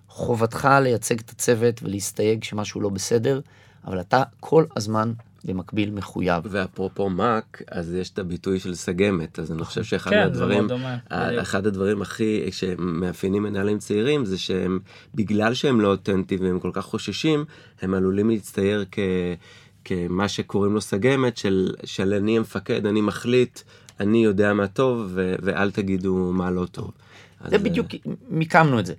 חובתך 0.08 0.68
לייצג 0.82 1.18
את 1.18 1.30
הצוות 1.30 1.82
ולהסתייג 1.82 2.40
כשמשהו 2.40 2.80
לא 2.80 2.88
בסדר, 2.88 3.40
אבל 3.86 4.00
אתה 4.00 4.22
כל 4.40 4.64
הזמן 4.76 5.12
במקביל 5.44 5.90
מחויב. 5.90 6.44
ואפרופו 6.50 7.10
מאק, 7.10 7.62
אז 7.70 7.94
יש 7.94 8.10
את 8.10 8.18
הביטוי 8.18 8.60
של 8.60 8.74
סגמת, 8.74 9.38
אז 9.38 9.52
אני 9.52 9.64
חושב 9.64 9.84
שאחד 9.84 10.10
כן, 10.10 10.18
מהדברים, 10.18 10.68
אחד 11.10 11.66
הדברים 11.66 12.02
הכי 12.02 12.48
שמאפיינים 12.52 13.42
מנהלים 13.42 13.78
צעירים 13.78 14.24
זה 14.24 14.38
שהם, 14.38 14.78
בגלל 15.14 15.54
שהם 15.54 15.80
לא 15.80 15.88
אותנטיים 15.88 16.40
והם 16.42 16.60
כל 16.60 16.70
כך 16.72 16.84
חוששים, 16.84 17.44
הם 17.82 17.94
עלולים 17.94 18.30
להצטייר 18.30 18.84
כ... 18.92 18.98
כמה 19.84 20.28
שקוראים 20.28 20.74
לו 20.74 20.80
סגמת 20.80 21.36
של, 21.36 21.74
של 21.84 22.14
אני 22.14 22.38
המפקד, 22.38 22.86
אני 22.86 23.00
מחליט, 23.00 23.60
אני 24.00 24.24
יודע 24.24 24.52
מה 24.52 24.66
טוב 24.66 25.10
ו, 25.10 25.34
ואל 25.42 25.70
תגידו 25.70 26.30
מה 26.32 26.50
לא 26.50 26.66
טוב. 26.66 26.90
זה 27.44 27.56
אז... 27.56 27.62
בדיוק, 27.62 27.86
מיקמנו 28.30 28.78
את 28.78 28.86
זה. 28.86 28.94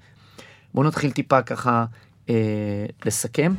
בואו 0.73 0.87
נתחיל 0.87 1.11
טיפה 1.11 1.41
ככה 1.41 1.85
אה, 2.29 2.85
לסכם. 3.05 3.53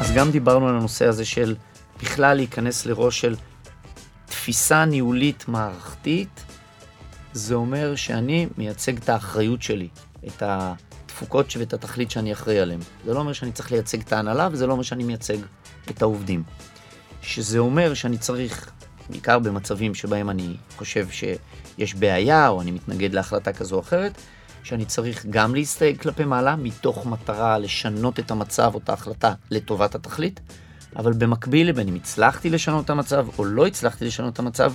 אז 0.00 0.12
גם 0.16 0.30
דיברנו 0.30 0.68
על 0.68 0.74
הנושא 0.74 1.06
הזה 1.06 1.24
של 1.24 1.54
בכלל 2.02 2.36
להיכנס 2.36 2.86
לראש 2.86 3.20
של 3.20 3.34
תפיסה 4.26 4.84
ניהולית 4.84 5.48
מערכתית, 5.48 6.44
זה 7.32 7.54
אומר 7.54 7.96
שאני 7.96 8.46
מייצג 8.58 8.96
את 8.96 9.08
האחריות 9.08 9.62
שלי, 9.62 9.88
את 10.26 10.42
ה... 10.42 10.74
התפוקות 11.12 11.56
ואת 11.58 11.72
התכלית 11.72 12.10
שאני 12.10 12.32
אחראי 12.32 12.60
עליהן. 12.60 12.80
זה 13.04 13.14
לא 13.14 13.18
אומר 13.18 13.32
שאני 13.32 13.52
צריך 13.52 13.72
לייצג 13.72 14.00
את 14.00 14.12
ההנהלה, 14.12 14.48
וזה 14.52 14.66
לא 14.66 14.72
אומר 14.72 14.82
שאני 14.82 15.04
מייצג 15.04 15.36
את 15.90 16.02
העובדים. 16.02 16.42
שזה 17.22 17.58
אומר 17.58 17.94
שאני 17.94 18.18
צריך, 18.18 18.70
בעיקר 19.10 19.38
במצבים 19.38 19.94
שבהם 19.94 20.30
אני 20.30 20.56
חושב 20.76 21.06
שיש 21.10 21.94
בעיה, 21.94 22.48
או 22.48 22.60
אני 22.60 22.70
מתנגד 22.70 23.14
להחלטה 23.14 23.52
כזו 23.52 23.76
או 23.76 23.80
אחרת, 23.80 24.12
שאני 24.62 24.84
צריך 24.84 25.26
גם 25.30 25.54
להסתייג 25.54 26.00
כלפי 26.00 26.24
מעלה, 26.24 26.56
מתוך 26.56 27.06
מטרה 27.06 27.58
לשנות 27.58 28.18
את 28.18 28.30
המצב 28.30 28.70
או 28.74 28.80
את 28.84 28.88
ההחלטה 28.88 29.32
לטובת 29.50 29.94
התכלית, 29.94 30.40
אבל 30.96 31.12
במקביל 31.12 31.68
לבין 31.68 31.88
אם 31.88 31.94
הצלחתי 31.94 32.50
לשנות 32.50 32.84
את 32.84 32.90
המצב 32.90 33.26
או 33.38 33.44
לא 33.44 33.66
הצלחתי 33.66 34.04
לשנות 34.04 34.32
את 34.32 34.38
המצב, 34.38 34.72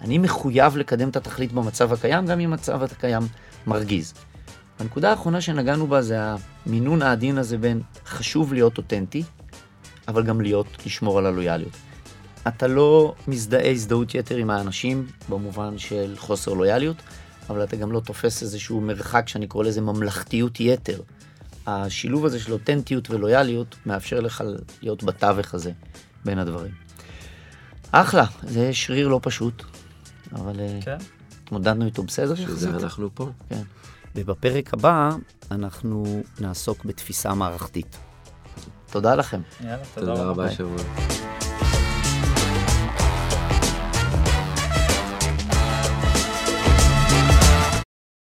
אני 0.00 0.18
מחויב 0.18 0.76
לקדם 0.76 1.08
את 1.08 1.16
התכלית 1.16 1.52
במצב 1.52 1.92
הקיים, 1.92 2.26
גם 2.26 2.40
אם 2.40 2.52
המצב 2.52 2.82
הקיים 2.82 3.22
מרגיז. 3.66 4.14
הנקודה 4.78 5.10
האחרונה 5.10 5.40
שנגענו 5.40 5.86
בה 5.86 6.02
זה 6.02 6.18
המינון 6.66 7.02
העדין 7.02 7.38
הזה 7.38 7.58
בין 7.58 7.82
חשוב 8.06 8.52
להיות 8.52 8.78
אותנטי, 8.78 9.22
אבל 10.08 10.22
גם 10.22 10.40
להיות, 10.40 10.66
לשמור 10.86 11.18
על 11.18 11.26
הלויאליות. 11.26 11.72
אתה 12.48 12.66
לא 12.66 13.14
מזדהה 13.28 13.70
הזדהות 13.70 14.14
יתר 14.14 14.36
עם 14.36 14.50
האנשים 14.50 15.06
במובן 15.28 15.78
של 15.78 16.14
חוסר 16.18 16.52
לויאליות, 16.52 16.96
אבל 17.50 17.64
אתה 17.64 17.76
גם 17.76 17.92
לא 17.92 18.00
תופס 18.00 18.42
איזשהו 18.42 18.80
מרחק 18.80 19.28
שאני 19.28 19.46
קורא 19.46 19.64
לזה 19.64 19.80
ממלכתיות 19.80 20.60
יתר. 20.60 21.00
השילוב 21.66 22.24
הזה 22.26 22.40
של 22.40 22.52
אותנטיות 22.52 23.10
ולויאליות 23.10 23.76
מאפשר 23.86 24.20
לך 24.20 24.44
להיות 24.82 25.04
בתווך 25.04 25.54
הזה 25.54 25.72
בין 26.24 26.38
הדברים. 26.38 26.72
אחלה, 27.92 28.24
זה 28.42 28.74
שריר 28.74 29.08
לא 29.08 29.20
פשוט, 29.22 29.62
אבל 30.32 30.60
אה, 30.60 30.78
כן. 30.80 30.96
התמודדנו 31.44 31.86
איתו 31.86 32.02
בסדר. 32.02 32.34
שזה 32.34 32.70
אנחנו 32.82 33.10
פה. 33.14 33.30
כן. 33.48 33.62
ובפרק 34.16 34.74
הבא 34.74 35.10
אנחנו 35.50 36.22
נעסוק 36.40 36.84
בתפיסה 36.84 37.34
מערכתית. 37.34 37.96
תודה 38.90 39.14
לכם. 39.14 39.40
יאללה, 39.60 39.76
תודה, 39.94 40.06
תודה 40.06 40.24
רבה 40.24 40.50
שבוע. 40.50 41.25